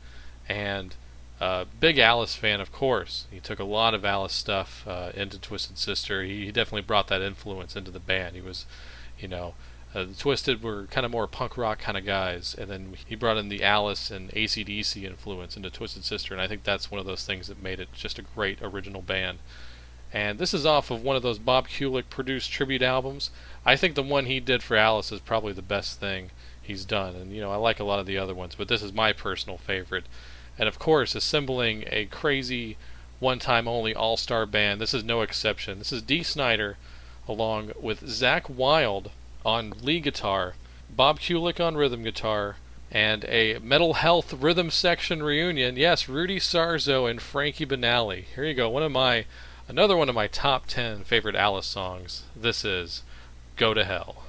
And 0.48 0.94
uh, 1.40 1.64
big 1.80 1.98
Alice 1.98 2.34
fan, 2.34 2.60
of 2.60 2.72
course. 2.72 3.26
He 3.30 3.40
took 3.40 3.58
a 3.58 3.64
lot 3.64 3.94
of 3.94 4.04
Alice 4.04 4.32
stuff 4.32 4.84
uh, 4.86 5.10
into 5.14 5.38
Twisted 5.38 5.78
Sister. 5.78 6.22
He, 6.22 6.46
he 6.46 6.52
definitely 6.52 6.82
brought 6.82 7.08
that 7.08 7.22
influence 7.22 7.76
into 7.76 7.90
the 7.90 8.00
band. 8.00 8.34
He 8.34 8.40
was, 8.40 8.64
you 9.18 9.28
know, 9.28 9.54
uh, 9.94 10.04
the 10.04 10.14
Twisted 10.14 10.62
were 10.62 10.86
kind 10.86 11.04
of 11.04 11.12
more 11.12 11.26
punk 11.26 11.58
rock 11.58 11.80
kind 11.80 11.98
of 11.98 12.06
guys, 12.06 12.54
and 12.58 12.70
then 12.70 12.94
he 13.06 13.14
brought 13.14 13.36
in 13.36 13.48
the 13.48 13.62
Alice 13.62 14.10
and 14.10 14.30
ACDC 14.30 15.04
influence 15.04 15.56
into 15.56 15.68
Twisted 15.68 16.04
Sister, 16.04 16.32
and 16.32 16.40
I 16.40 16.48
think 16.48 16.64
that's 16.64 16.90
one 16.90 16.98
of 16.98 17.06
those 17.06 17.26
things 17.26 17.48
that 17.48 17.62
made 17.62 17.78
it 17.78 17.92
just 17.92 18.18
a 18.18 18.22
great 18.22 18.58
original 18.62 19.02
band. 19.02 19.38
And 20.12 20.38
this 20.38 20.54
is 20.54 20.64
off 20.64 20.90
of 20.90 21.02
one 21.02 21.16
of 21.16 21.22
those 21.22 21.38
Bob 21.38 21.68
Kulick 21.68 22.08
produced 22.08 22.52
tribute 22.52 22.82
albums. 22.82 23.30
I 23.64 23.76
think 23.76 23.94
the 23.94 24.02
one 24.02 24.26
he 24.26 24.40
did 24.40 24.62
for 24.62 24.76
Alice 24.76 25.10
is 25.10 25.20
probably 25.20 25.52
the 25.52 25.62
best 25.62 26.00
thing 26.00 26.30
he's 26.62 26.84
done, 26.84 27.14
and 27.14 27.32
you 27.32 27.40
know 27.40 27.50
I 27.50 27.56
like 27.56 27.80
a 27.80 27.84
lot 27.84 27.98
of 27.98 28.06
the 28.06 28.18
other 28.18 28.34
ones, 28.34 28.54
but 28.54 28.68
this 28.68 28.82
is 28.82 28.92
my 28.92 29.12
personal 29.12 29.58
favorite. 29.58 30.04
And 30.58 30.68
of 30.68 30.78
course, 30.78 31.14
assembling 31.14 31.84
a 31.88 32.06
crazy 32.06 32.76
one-time 33.20 33.68
only 33.68 33.94
all-star 33.94 34.46
band. 34.46 34.80
This 34.80 34.92
is 34.92 35.04
no 35.04 35.22
exception. 35.22 35.78
This 35.78 35.92
is 35.92 36.02
Dee 36.02 36.22
Snider, 36.22 36.76
along 37.28 37.72
with 37.80 38.02
Zakk 38.02 38.50
Wylde 38.50 39.10
on 39.44 39.72
lead 39.82 40.02
guitar, 40.02 40.54
Bob 40.94 41.20
Kulick 41.20 41.64
on 41.64 41.76
rhythm 41.76 42.02
guitar, 42.02 42.56
and 42.90 43.24
a 43.24 43.58
Metal 43.60 43.94
Health 43.94 44.34
rhythm 44.34 44.70
section 44.70 45.22
reunion. 45.22 45.76
Yes, 45.76 46.08
Rudy 46.08 46.38
Sarzo 46.38 47.10
and 47.10 47.22
Frankie 47.22 47.64
Banali. 47.64 48.24
Here 48.34 48.44
you 48.44 48.54
go. 48.54 48.68
One 48.68 48.82
of 48.82 48.92
my 48.92 49.24
another 49.68 49.96
one 49.96 50.08
of 50.08 50.14
my 50.14 50.26
top 50.26 50.66
10 50.66 51.04
favorite 51.04 51.36
Alice 51.36 51.66
songs. 51.66 52.24
This 52.36 52.64
is 52.64 53.02
Go 53.56 53.72
to 53.72 53.84
Hell. 53.84 54.21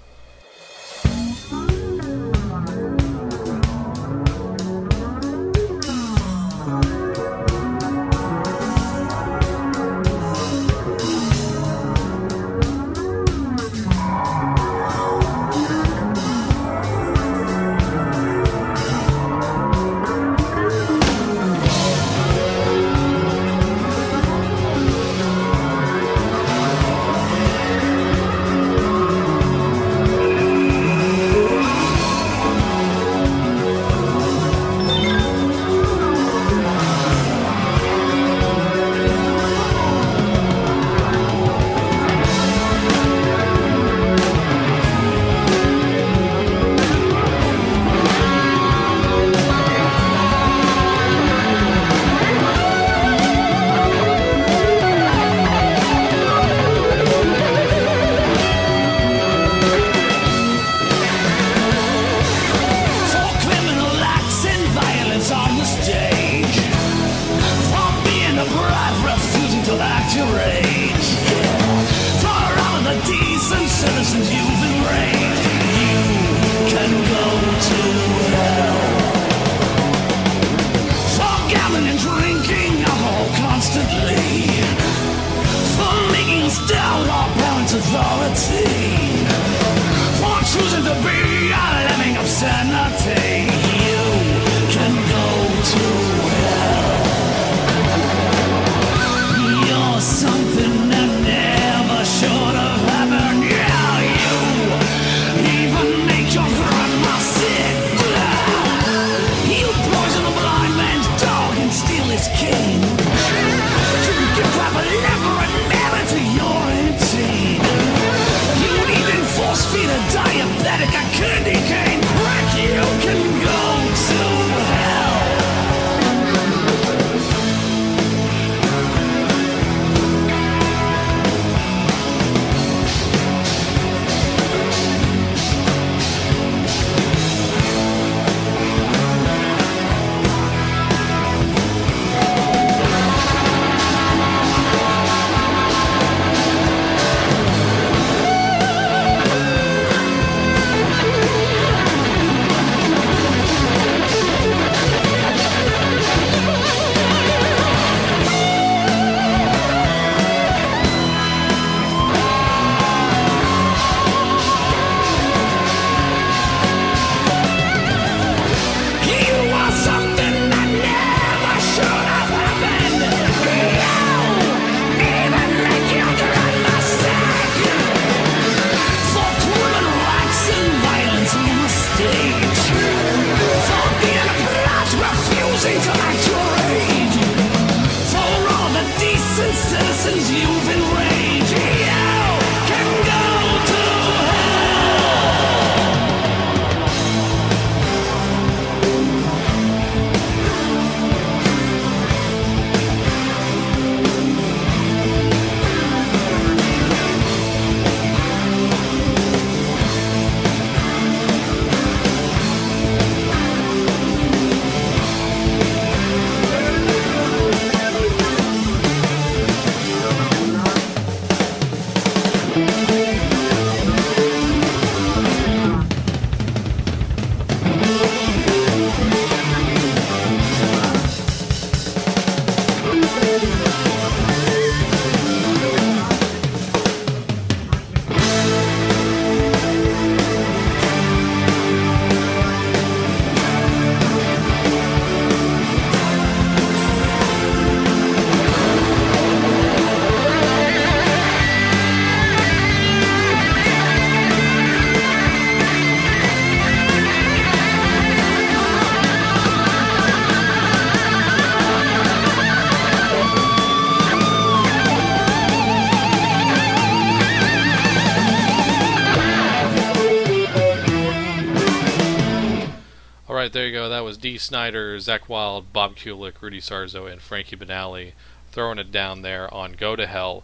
Go. 273.49 273.89
That 273.89 274.03
was 274.03 274.17
Dee 274.17 274.37
Snider, 274.37 274.97
Zakk 274.97 275.27
Wylde, 275.27 275.73
Bob 275.73 275.95
Kulick, 275.95 276.41
Rudy 276.41 276.61
Sarzo, 276.61 277.11
and 277.11 277.21
Frankie 277.21 277.57
Banali 277.57 278.13
throwing 278.51 278.77
it 278.77 278.91
down 278.91 279.21
there 279.21 279.51
on 279.53 279.73
Go 279.73 279.95
to 279.95 280.07
Hell. 280.07 280.43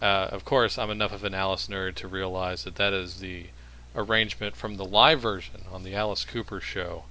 Uh, 0.00 0.28
of 0.30 0.44
course, 0.44 0.78
I'm 0.78 0.90
enough 0.90 1.12
of 1.12 1.24
an 1.24 1.34
Alice 1.34 1.66
nerd 1.66 1.94
to 1.96 2.08
realize 2.08 2.64
that 2.64 2.76
that 2.76 2.92
is 2.92 3.20
the 3.20 3.46
arrangement 3.94 4.56
from 4.56 4.76
the 4.76 4.84
live 4.84 5.20
version 5.20 5.62
on 5.70 5.82
the 5.82 5.94
Alice 5.94 6.24
Cooper 6.24 6.60
show. 6.60 7.04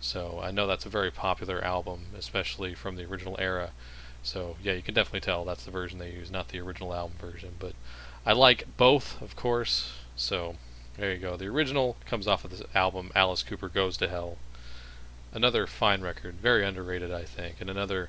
So 0.00 0.40
I 0.42 0.50
know 0.50 0.66
that's 0.66 0.86
a 0.86 0.90
very 0.90 1.10
popular 1.10 1.62
album, 1.64 2.06
especially 2.16 2.74
from 2.74 2.96
the 2.96 3.04
original 3.04 3.36
era. 3.38 3.70
So 4.22 4.56
yeah, 4.62 4.74
you 4.74 4.82
can 4.82 4.94
definitely 4.94 5.20
tell 5.20 5.44
that's 5.44 5.64
the 5.64 5.70
version 5.70 5.98
they 5.98 6.10
use, 6.10 6.30
not 6.30 6.48
the 6.48 6.60
original 6.60 6.94
album 6.94 7.16
version. 7.20 7.54
But 7.58 7.72
I 8.24 8.32
like 8.32 8.76
both, 8.76 9.20
of 9.20 9.34
course. 9.34 9.92
So 10.16 10.56
there 10.96 11.12
you 11.12 11.18
go. 11.18 11.36
The 11.36 11.46
original 11.46 11.96
comes 12.06 12.26
off 12.26 12.44
of 12.44 12.50
this 12.50 12.62
album, 12.74 13.10
Alice 13.14 13.42
Cooper 13.42 13.68
Goes 13.68 13.96
to 13.98 14.08
Hell. 14.08 14.36
Another 15.38 15.68
fine 15.68 16.00
record, 16.00 16.34
very 16.34 16.66
underrated, 16.66 17.12
I 17.12 17.22
think, 17.22 17.60
and 17.60 17.70
another 17.70 18.08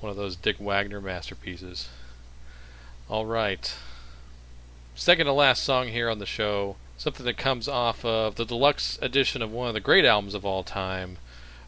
one 0.00 0.08
of 0.08 0.16
those 0.16 0.34
Dick 0.34 0.56
Wagner 0.58 0.98
masterpieces. 0.98 1.90
All 3.06 3.26
right. 3.26 3.74
Second 4.94 5.26
to 5.26 5.32
last 5.34 5.62
song 5.62 5.88
here 5.88 6.08
on 6.08 6.20
the 6.20 6.24
show, 6.24 6.76
something 6.96 7.26
that 7.26 7.36
comes 7.36 7.68
off 7.68 8.02
of 8.02 8.36
the 8.36 8.46
deluxe 8.46 8.98
edition 9.02 9.42
of 9.42 9.52
one 9.52 9.68
of 9.68 9.74
the 9.74 9.80
great 9.80 10.06
albums 10.06 10.32
of 10.32 10.46
all 10.46 10.62
time. 10.62 11.18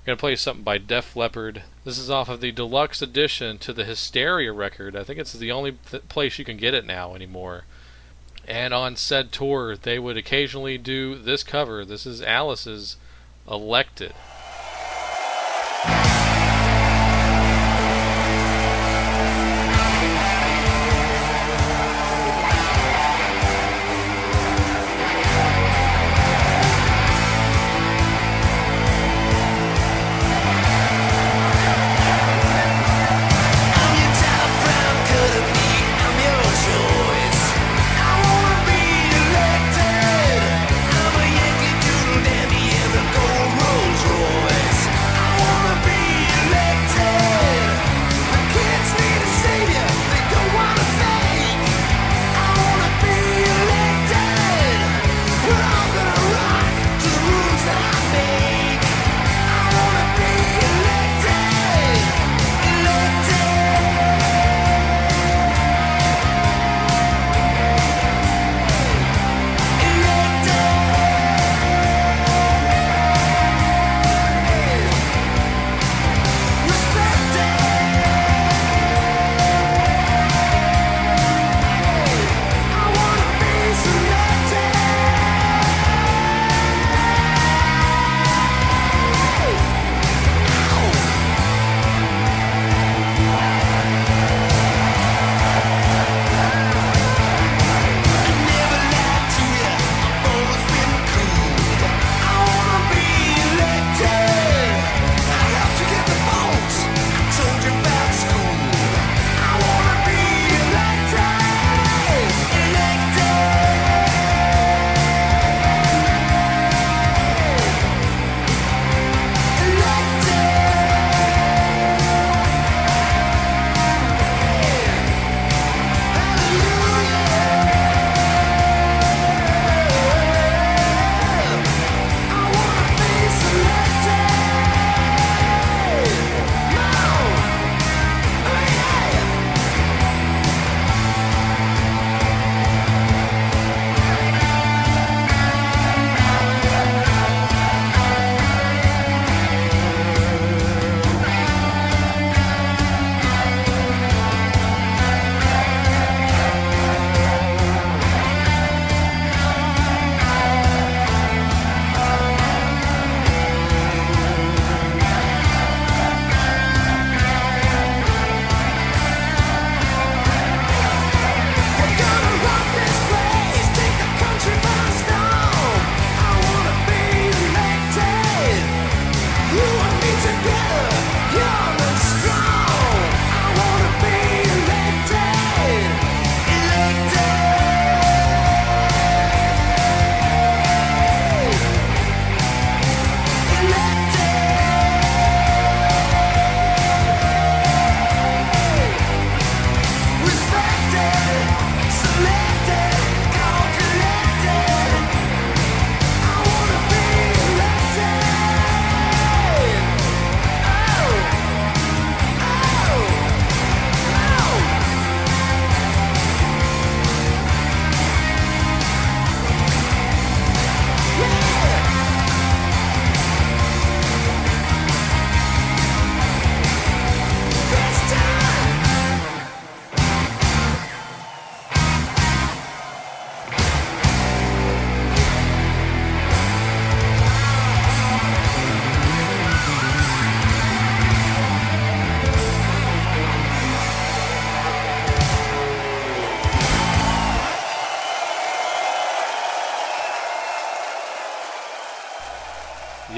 I'm 0.06 0.16
to 0.16 0.16
play 0.16 0.34
something 0.34 0.64
by 0.64 0.78
Def 0.78 1.14
Leppard. 1.14 1.62
This 1.84 1.98
is 1.98 2.08
off 2.08 2.30
of 2.30 2.40
the 2.40 2.50
deluxe 2.50 3.02
edition 3.02 3.58
to 3.58 3.74
the 3.74 3.84
Hysteria 3.84 4.50
record. 4.50 4.96
I 4.96 5.04
think 5.04 5.18
it's 5.18 5.34
the 5.34 5.52
only 5.52 5.72
th- 5.90 6.08
place 6.08 6.38
you 6.38 6.46
can 6.46 6.56
get 6.56 6.72
it 6.72 6.86
now 6.86 7.14
anymore. 7.14 7.64
And 8.48 8.72
on 8.72 8.96
said 8.96 9.30
tour, 9.30 9.76
they 9.76 9.98
would 9.98 10.16
occasionally 10.16 10.78
do 10.78 11.16
this 11.16 11.42
cover. 11.42 11.84
This 11.84 12.06
is 12.06 12.22
Alice's 12.22 12.96
Elected. 13.46 14.14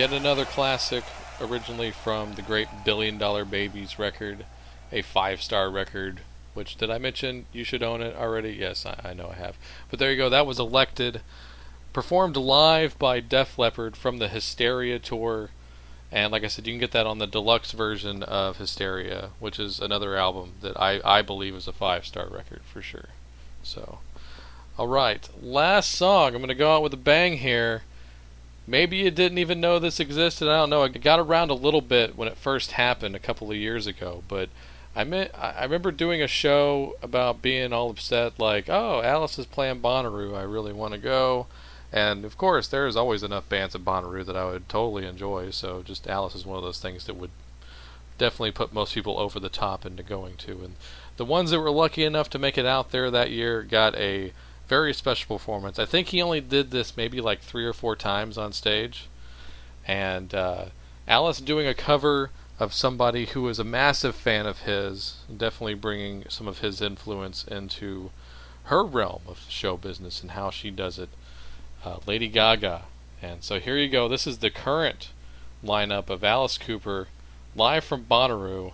Yet 0.05 0.12
another 0.12 0.44
classic 0.44 1.02
originally 1.40 1.90
from 1.90 2.34
the 2.34 2.42
great 2.42 2.68
Billion 2.84 3.16
Dollar 3.16 3.46
Babies 3.46 3.98
record, 3.98 4.44
a 4.92 5.00
five 5.00 5.40
star 5.40 5.70
record. 5.70 6.20
Which 6.52 6.76
did 6.76 6.90
I 6.90 6.98
mention 6.98 7.46
you 7.55 7.64
should 7.64 7.82
own 7.82 8.02
it 8.02 8.14
already? 8.14 8.50
Yes, 8.50 8.84
I, 8.84 9.00
I 9.02 9.14
know 9.14 9.30
I 9.30 9.36
have. 9.36 9.57
But 9.88 9.98
there 9.98 10.12
you 10.12 10.18
go. 10.18 10.28
That 10.28 10.44
was 10.44 10.59
elected, 10.59 11.22
performed 11.94 12.36
live 12.36 12.98
by 12.98 13.20
Def 13.20 13.59
Leppard 13.59 13.96
from 13.96 14.18
the 14.18 14.28
Hysteria 14.28 14.98
tour. 14.98 15.48
And 16.12 16.32
like 16.32 16.44
I 16.44 16.48
said, 16.48 16.66
you 16.66 16.74
can 16.74 16.80
get 16.80 16.92
that 16.92 17.07
on 17.07 17.16
the 17.16 17.26
deluxe 17.26 17.72
version 17.72 18.22
of 18.22 18.59
Hysteria, 18.59 19.30
which 19.40 19.59
is 19.59 19.80
another 19.80 20.18
album 20.18 20.52
that 20.61 20.78
I, 20.78 21.00
I 21.02 21.22
believe 21.22 21.55
is 21.55 21.66
a 21.66 21.72
five 21.72 22.05
star 22.05 22.28
record 22.28 22.61
for 22.70 22.82
sure. 22.82 23.09
So, 23.62 24.00
all 24.76 24.88
right, 24.88 25.26
last 25.42 25.92
song. 25.92 26.34
I'm 26.34 26.42
going 26.42 26.48
to 26.48 26.55
go 26.55 26.76
out 26.76 26.82
with 26.82 26.92
a 26.92 26.98
bang 26.98 27.38
here. 27.38 27.84
Maybe 28.67 28.97
you 28.97 29.11
didn't 29.11 29.39
even 29.39 29.61
know 29.61 29.79
this 29.79 30.01
existed. 30.01 30.49
I 30.49 30.57
don't 30.57 30.71
know. 30.71 30.85
It 30.85 31.01
got 31.03 31.21
around 31.21 31.51
a 31.51 31.55
little 31.55 31.83
bit 31.83 32.17
when 32.17 32.29
it 32.29 32.39
first 32.39 32.73
happened 32.73 33.15
a 33.15 33.19
couple 33.21 33.51
of 33.51 33.57
years 33.57 33.87
ago, 33.87 34.23
but 34.27 34.49
I 34.97 35.05
meant 35.05 35.33
I 35.35 35.65
remember 35.65 35.91
doing 35.91 36.23
a 36.23 36.29
show 36.29 36.97
about 37.03 37.43
being 37.43 37.73
all 37.73 37.91
upset, 37.91 38.39
like, 38.39 38.69
"Oh, 38.69 39.03
Alice 39.03 39.39
is 39.39 39.47
playing 39.47 39.81
Bonnaroo. 39.81 40.37
I 40.37 40.43
really 40.43 40.73
want 40.73 40.93
to 40.95 40.99
go." 40.99 41.47
And 41.93 42.25
of 42.25 42.39
course, 42.39 42.67
there's 42.69 42.97
always 42.97 43.23
enough 43.23 43.49
bands 43.49 43.75
at 43.75 43.85
Bonnaroo 43.85 44.25
that 44.25 44.37
I 44.37 44.45
would 44.47 44.69
totally 44.69 45.07
enjoy. 45.07 45.51
So 45.51 45.83
just 45.83 46.07
Alice 46.09 46.35
is 46.35 46.47
one 46.47 46.57
of 46.57 46.65
those 46.65 46.81
things 46.81 47.05
that 47.05 47.15
would 47.15 47.31
definitely 48.19 48.53
put 48.53 48.73
most 48.73 48.95
people 48.95 49.19
over 49.19 49.39
the 49.39 49.49
top 49.49 49.85
into 49.85 50.03
going 50.03 50.37
to. 50.39 50.53
And 50.65 50.77
the 51.17 51.25
ones 51.25 51.51
that 51.51 51.61
were 51.61 51.71
lucky 51.71 52.05
enough 52.05 52.31
to 52.31 52.39
make 52.39 52.57
it 52.57 52.67
out 52.67 52.91
there 52.91 53.11
that 53.11 53.31
year 53.31 53.62
got 53.62 53.95
a 53.97 54.33
very 54.69 54.95
special 54.95 55.37
performance. 55.37 55.79
I 55.79 55.85
think 55.85 56.09
he 56.09 56.23
only 56.23 56.41
did 56.41 56.71
this 56.71 56.97
maybe 56.97 57.21
like 57.21 57.41
three 57.41 57.65
or 57.65 57.73
four 57.73 57.97
times 57.97 58.39
on 58.39 58.53
stage. 58.53 59.09
And 59.87 60.35
uh, 60.35 60.67
Alice 61.07 61.41
doing 61.41 61.67
a 61.67 61.75
cover 61.75 62.31
of 62.59 62.73
somebody 62.73 63.27
who 63.27 63.43
was 63.43 63.59
a 63.59 63.65
massive 63.65 64.15
fan 64.15 64.47
of 64.47 64.61
his, 64.61 65.17
definitely 65.35 65.75
bringing 65.75 66.25
some 66.29 66.49
of 66.49 66.61
his 66.61 66.81
influence 66.81 67.45
into 67.45 68.11
her 68.65 68.85
realm 68.85 69.23
of 69.27 69.45
show 69.49 69.77
business 69.77 70.23
and 70.23 70.31
how 70.33 70.51
she 70.51 70.71
does 70.71 70.99
it. 70.99 71.11
Uh, 71.85 71.99
Lady 72.07 72.29
Gaga. 72.29 72.83
And 73.21 73.43
so 73.43 73.59
here 73.59 73.77
you 73.77 73.89
go. 73.89 74.09
This 74.09 74.27
is 74.27 74.39
the 74.39 74.51
current 74.51 75.11
lineup 75.65 76.09
of 76.09 76.25
Alice 76.25 76.59
Cooper 76.59 77.09
live 77.55 77.85
from 77.85 78.05
Bonnaroo 78.05 78.73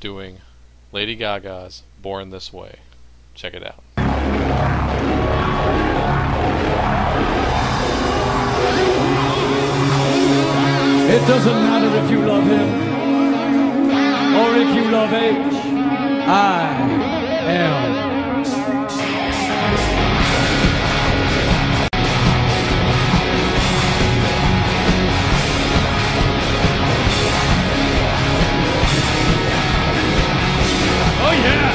doing 0.00 0.38
Lady 0.92 1.14
Gaga's 1.14 1.82
Born 2.00 2.30
This 2.30 2.52
Way. 2.52 2.76
Check 3.34 3.54
it 3.54 3.64
out. 3.64 4.99
It 11.12 11.26
doesn't 11.26 11.52
matter 11.52 12.04
if 12.04 12.08
you 12.08 12.24
love 12.24 12.44
him 12.44 12.68
or 14.36 14.54
if 14.54 14.74
you 14.76 14.90
love 14.92 15.12
H. 15.12 15.54
I 16.28 16.62
am. 17.48 18.00
Oh 31.22 31.32
yeah! 31.32 31.69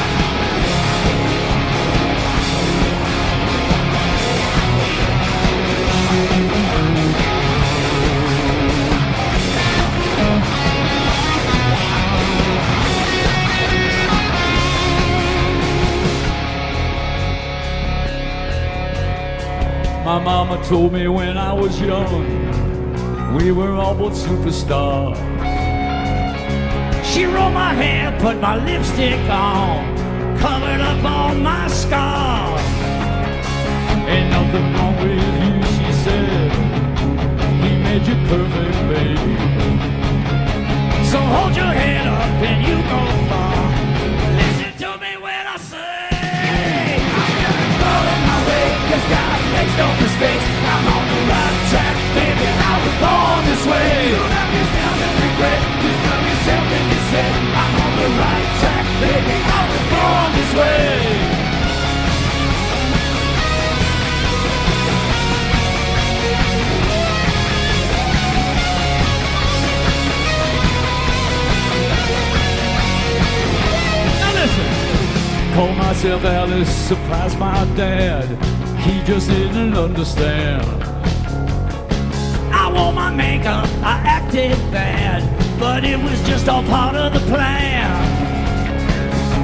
My 20.05 20.19
mama 20.23 20.63
told 20.63 20.93
me 20.93 21.07
when 21.07 21.35
I 21.35 21.51
was 21.51 21.81
young, 21.81 23.35
we 23.35 23.51
were 23.51 23.73
all 23.73 23.95
but 23.95 24.13
superstars. 24.13 25.17
She 27.03 27.25
rolled 27.25 27.55
my 27.55 27.73
hair, 27.73 28.15
put 28.19 28.39
my 28.39 28.55
lipstick 28.63 29.19
on, 29.31 29.97
covered 30.37 30.79
up 30.79 31.03
all 31.03 31.33
my 31.33 31.67
scars. 31.69 32.61
Ain't 34.07 34.29
nothing 34.29 34.73
wrong 34.75 34.95
with 35.01 35.41
you, 35.41 35.53
she 35.73 35.91
said. 36.03 36.51
He 37.63 37.69
made 37.85 38.05
you 38.05 38.15
perfect, 38.29 38.77
baby. 38.91 39.35
So 41.09 41.17
hold 41.17 41.55
your 41.55 41.73
head 41.81 42.05
up 42.05 42.43
and 42.45 42.61
you 42.67 42.75
go 42.91 43.29
far. 43.29 43.54
'Cause 48.95 49.09
God 49.11 49.39
makes 49.55 49.75
no 49.77 49.87
mistakes. 49.99 50.45
I'm 50.71 50.87
on 50.95 51.05
the 51.11 51.21
right 51.31 51.57
track, 51.69 51.95
baby. 52.15 52.47
I 52.71 52.75
was 52.83 52.95
born 53.03 53.39
this 53.49 53.63
way. 53.71 53.91
Don't 54.15 54.33
have 54.39 54.51
yourself 54.57 54.97
and 55.05 55.15
regret. 55.25 55.59
Just 55.83 55.99
love 56.07 56.23
yourself 56.31 56.65
and 56.77 56.85
you 56.93 57.01
said, 57.11 57.33
I'm 57.61 57.73
on 57.83 57.91
the 58.01 58.09
right 58.23 58.49
track, 58.61 58.85
baby. 59.03 59.35
I 59.57 59.61
was 59.71 59.83
born 59.91 60.27
this 60.37 60.51
way. 60.59 60.85
Now 74.21 74.31
listen. 74.39 74.67
Call 75.55 75.71
myself 75.85 76.21
Alice, 76.23 76.73
surprised 76.91 77.37
my 77.39 77.59
dad. 77.75 78.27
He 78.85 79.01
just 79.03 79.29
didn't 79.29 79.75
understand. 79.75 80.63
I 82.53 82.71
wore 82.71 82.93
my 82.93 83.09
makeup, 83.09 83.67
I 83.81 83.99
acted 84.05 84.57
bad, 84.71 85.21
but 85.59 85.83
it 85.83 85.97
was 85.97 86.21
just 86.27 86.47
all 86.47 86.63
part 86.63 86.95
of 86.95 87.13
the 87.13 87.19
plan. 87.31 87.89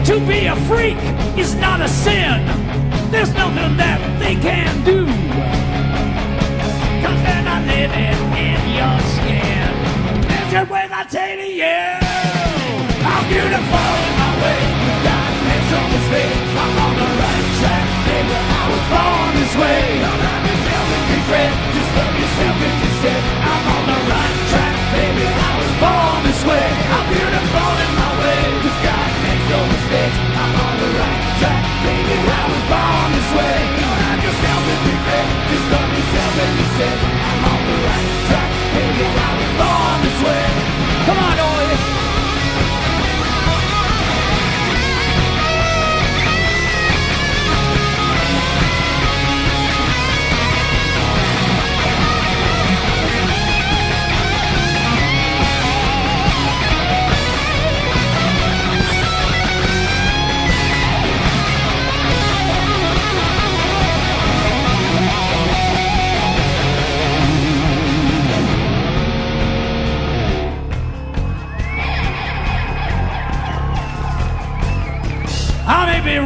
To 0.05 0.19
be 0.27 0.45
a 0.45 0.55
freak 0.67 0.97
is 1.37 1.55
not 1.55 1.81
a 1.81 1.87
sin. 1.87 2.45
There's 3.09 3.33
nothing 3.33 3.77
that 3.77 3.99
they 4.19 4.35
can 4.35 4.83
do. 4.83 5.05
Cause 7.01 7.19
they're 7.25 7.43
not 7.43 7.65
living 7.65 8.21
in 8.37 8.61
your 8.77 8.97
skin. 9.15 9.69
Measured 10.29 10.69
with 10.69 10.91
a 10.91 11.03
to 11.15 11.47
you. 11.49 11.81
I'm 13.09 13.23
beautiful 13.25 13.89
in 14.05 14.13
my 14.21 14.31
way. 14.41 14.59
You've 14.85 15.03
got 15.09 15.29
made 15.49 15.65
some 15.71 15.87
mistakes. 15.93 16.51
I'm 16.61 16.77
on 16.85 16.93
the 16.95 17.09
right. 17.21 17.40
I 18.29 18.63
was 18.69 18.83
born 18.93 19.29
this 19.39 19.53
way. 19.57 19.81
Don't 20.01 20.23
have 20.29 20.43
yourself 20.45 20.87
in 20.95 21.03
regret. 21.15 21.51
Just 21.73 21.91
love 21.97 22.15
yourself 22.21 22.55
if 22.61 22.75
you 22.81 22.91
said 23.01 23.21
I'm 23.41 23.63
on 23.75 23.83
the 23.89 23.99
right 24.11 24.37
track, 24.51 24.75
baby. 24.93 25.25
I 25.25 25.51
was 25.57 25.73
born 25.81 26.19
this 26.29 26.41
way. 26.45 26.67
I'm 26.95 27.05
beautiful 27.09 27.73
in 27.85 27.91
my 27.97 28.11
way. 28.21 28.41
You've 28.61 28.81
got 28.85 29.07
made 29.25 29.45
no 29.49 29.59
mistakes. 29.73 30.17
I'm 30.37 30.53
on 30.53 30.75
the 30.81 30.89
right 31.01 31.23
track, 31.41 31.63
baby. 31.81 32.15
I 32.21 32.43
was 32.51 32.63
born 32.69 33.07
this 33.17 33.29
way. 33.37 33.57
Don't 33.81 34.01
have 34.05 34.21
yourself 34.21 34.61
in 34.69 34.79
regret. 34.91 35.27
Just 35.49 35.67
love 35.73 35.91
yourself 35.97 36.31
if 36.45 36.51
you 36.61 36.67
said 36.77 36.97
I'm 37.01 37.41
on 37.41 37.61
the 37.65 37.77
right 37.81 38.05
track, 38.05 38.10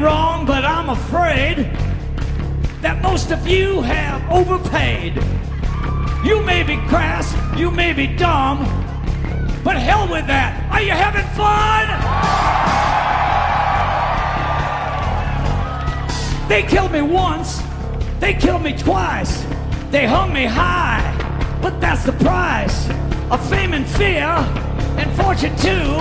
wrong, 0.02 0.46
but 0.46 0.64
I'm 0.66 0.90
afraid 0.90 1.58
that 2.82 3.02
most 3.02 3.32
of 3.32 3.48
you 3.48 3.82
have 3.82 4.22
overpaid. 4.32 5.16
You 6.24 6.42
may 6.44 6.64
be 6.64 6.78
crass, 6.88 7.36
you 7.58 7.72
may 7.72 7.94
be 7.94 8.08
dumb, 8.08 8.60
but 9.64 9.78
hell 9.78 10.08
with 10.08 10.28
that. 10.28 10.72
Are 10.72 10.82
you 10.82 10.92
having 10.92 11.28
fun? 11.36 11.86
They 16.48 16.64
killed 16.64 16.92
me 16.92 17.02
once, 17.02 17.62
they 18.20 18.34
killed 18.34 18.64
me 18.64 18.78
twice, 18.78 19.46
they 19.92 20.06
hung 20.06 20.32
me 20.34 20.46
high, 20.46 21.02
but 21.62 21.80
that's 21.82 22.04
the 22.04 22.14
price. 22.14 22.90
of 23.32 23.50
fame 23.50 23.74
and 23.74 23.88
fear 23.88 24.28
and 24.98 25.12
fortune 25.14 25.56
too. 25.58 25.96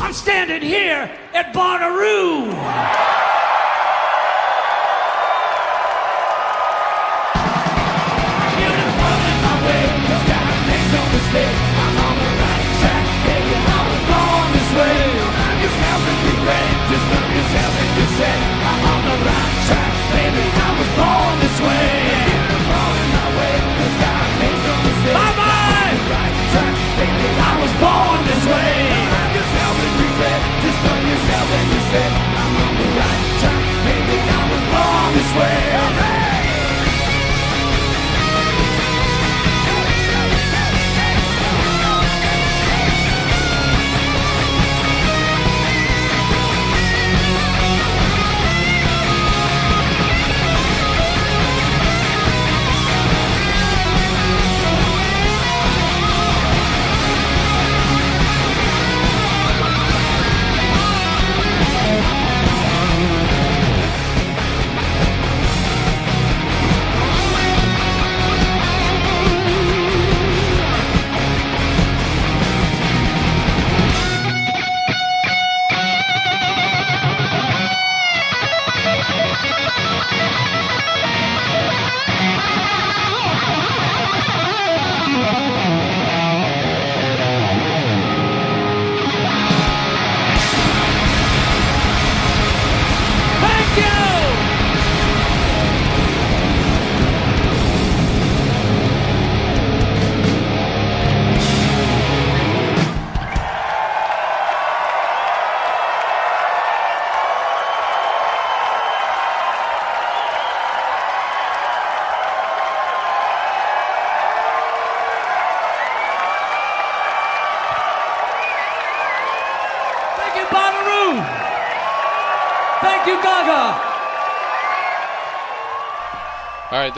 I'm 0.00 0.12
standing 0.12 0.62
here 0.62 1.10
at 1.32 1.54
Bonnaroo. 1.54 3.17
Makes 11.38 11.67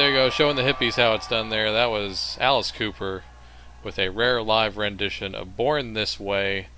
there 0.01 0.09
you 0.09 0.17
go, 0.17 0.31
showing 0.31 0.57
the 0.57 0.63
hippies 0.63 0.95
how 0.95 1.13
it's 1.13 1.29
done 1.29 1.51
there. 1.51 1.75
That 1.75 1.91
was 1.91 2.39
Alice 2.41 2.73
Cooper 2.73 3.23
with 3.85 3.99
a 3.99 4.09
rare 4.09 4.41
live 4.41 4.79
rendition 4.79 5.35
of 5.35 5.59
Born 5.59 5.93
This 5.93 6.19
Way. 6.19 6.69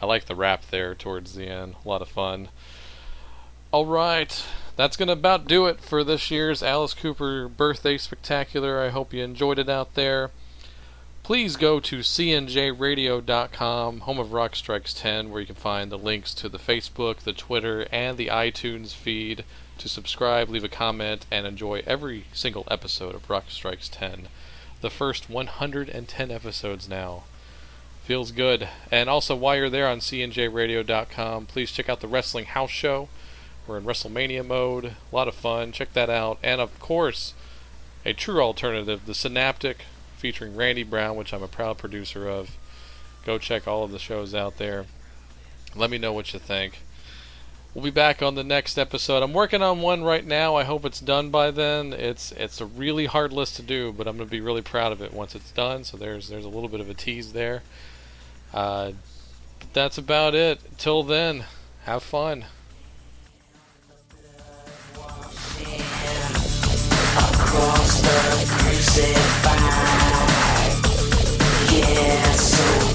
I 0.00 0.06
like 0.06 0.24
the 0.24 0.34
rap 0.34 0.64
there 0.68 0.92
towards 0.92 1.36
the 1.36 1.46
end. 1.46 1.76
A 1.84 1.88
lot 1.88 2.02
of 2.02 2.08
fun. 2.08 2.48
All 3.70 3.86
right, 3.86 4.44
that's 4.74 4.96
going 4.96 5.06
to 5.06 5.12
about 5.12 5.46
do 5.46 5.66
it 5.66 5.78
for 5.78 6.02
this 6.02 6.28
year's 6.28 6.60
Alice 6.60 6.92
Cooper 6.92 7.46
Birthday 7.46 7.98
Spectacular. 7.98 8.82
I 8.82 8.88
hope 8.88 9.14
you 9.14 9.22
enjoyed 9.22 9.60
it 9.60 9.68
out 9.68 9.94
there. 9.94 10.32
Please 11.22 11.54
go 11.54 11.78
to 11.78 12.00
cnjradio.com, 12.00 14.00
home 14.00 14.18
of 14.18 14.32
Rock 14.32 14.56
Strikes 14.56 14.92
10, 14.92 15.30
where 15.30 15.40
you 15.40 15.46
can 15.46 15.54
find 15.54 15.92
the 15.92 15.98
links 15.98 16.34
to 16.34 16.48
the 16.48 16.58
Facebook, 16.58 17.18
the 17.18 17.32
Twitter, 17.32 17.86
and 17.92 18.18
the 18.18 18.26
iTunes 18.26 18.92
feed 18.92 19.44
to 19.82 19.88
subscribe, 19.88 20.48
leave 20.48 20.62
a 20.62 20.68
comment, 20.68 21.26
and 21.30 21.44
enjoy 21.44 21.82
every 21.86 22.24
single 22.32 22.66
episode 22.70 23.16
of 23.16 23.28
Rock 23.28 23.46
Strikes 23.48 23.88
10. 23.88 24.28
The 24.80 24.90
first 24.90 25.28
110 25.28 26.30
episodes 26.30 26.88
now. 26.88 27.24
Feels 28.04 28.30
good. 28.30 28.68
And 28.92 29.10
also, 29.10 29.34
while 29.34 29.56
you're 29.56 29.68
there 29.68 29.88
on 29.88 29.98
cnjradio.com, 29.98 31.46
please 31.46 31.72
check 31.72 31.88
out 31.88 32.00
the 32.00 32.06
Wrestling 32.06 32.44
House 32.46 32.70
Show. 32.70 33.08
We're 33.66 33.78
in 33.78 33.84
WrestleMania 33.84 34.46
mode. 34.46 34.84
A 34.84 34.94
lot 35.14 35.28
of 35.28 35.34
fun. 35.34 35.72
Check 35.72 35.92
that 35.94 36.10
out. 36.10 36.38
And 36.42 36.60
of 36.60 36.78
course, 36.78 37.34
a 38.04 38.12
true 38.12 38.40
alternative, 38.40 39.06
The 39.06 39.14
Synaptic, 39.14 39.78
featuring 40.16 40.54
Randy 40.54 40.84
Brown, 40.84 41.16
which 41.16 41.34
I'm 41.34 41.42
a 41.42 41.48
proud 41.48 41.78
producer 41.78 42.28
of. 42.28 42.56
Go 43.26 43.38
check 43.38 43.66
all 43.66 43.82
of 43.82 43.90
the 43.90 43.98
shows 43.98 44.32
out 44.32 44.58
there. 44.58 44.86
Let 45.74 45.90
me 45.90 45.98
know 45.98 46.12
what 46.12 46.32
you 46.32 46.38
think. 46.38 46.80
We'll 47.74 47.84
be 47.84 47.90
back 47.90 48.22
on 48.22 48.34
the 48.34 48.44
next 48.44 48.76
episode. 48.76 49.22
I'm 49.22 49.32
working 49.32 49.62
on 49.62 49.80
one 49.80 50.04
right 50.04 50.26
now. 50.26 50.56
I 50.56 50.64
hope 50.64 50.84
it's 50.84 51.00
done 51.00 51.30
by 51.30 51.50
then. 51.50 51.94
It's 51.94 52.30
it's 52.32 52.60
a 52.60 52.66
really 52.66 53.06
hard 53.06 53.32
list 53.32 53.56
to 53.56 53.62
do, 53.62 53.92
but 53.92 54.06
I'm 54.06 54.18
going 54.18 54.28
to 54.28 54.30
be 54.30 54.42
really 54.42 54.60
proud 54.60 54.92
of 54.92 55.00
it 55.00 55.14
once 55.14 55.34
it's 55.34 55.50
done. 55.52 55.84
So 55.84 55.96
there's 55.96 56.28
there's 56.28 56.44
a 56.44 56.50
little 56.50 56.68
bit 56.68 56.80
of 56.80 56.90
a 56.90 56.94
tease 56.94 57.32
there. 57.32 57.62
Uh, 58.52 58.92
that's 59.72 59.96
about 59.96 60.34
it. 60.34 60.60
Till 60.76 61.02
then, 61.02 61.44
have 61.84 62.02
fun. 62.02 62.44
Yeah, 71.70 72.32
so. 72.32 72.92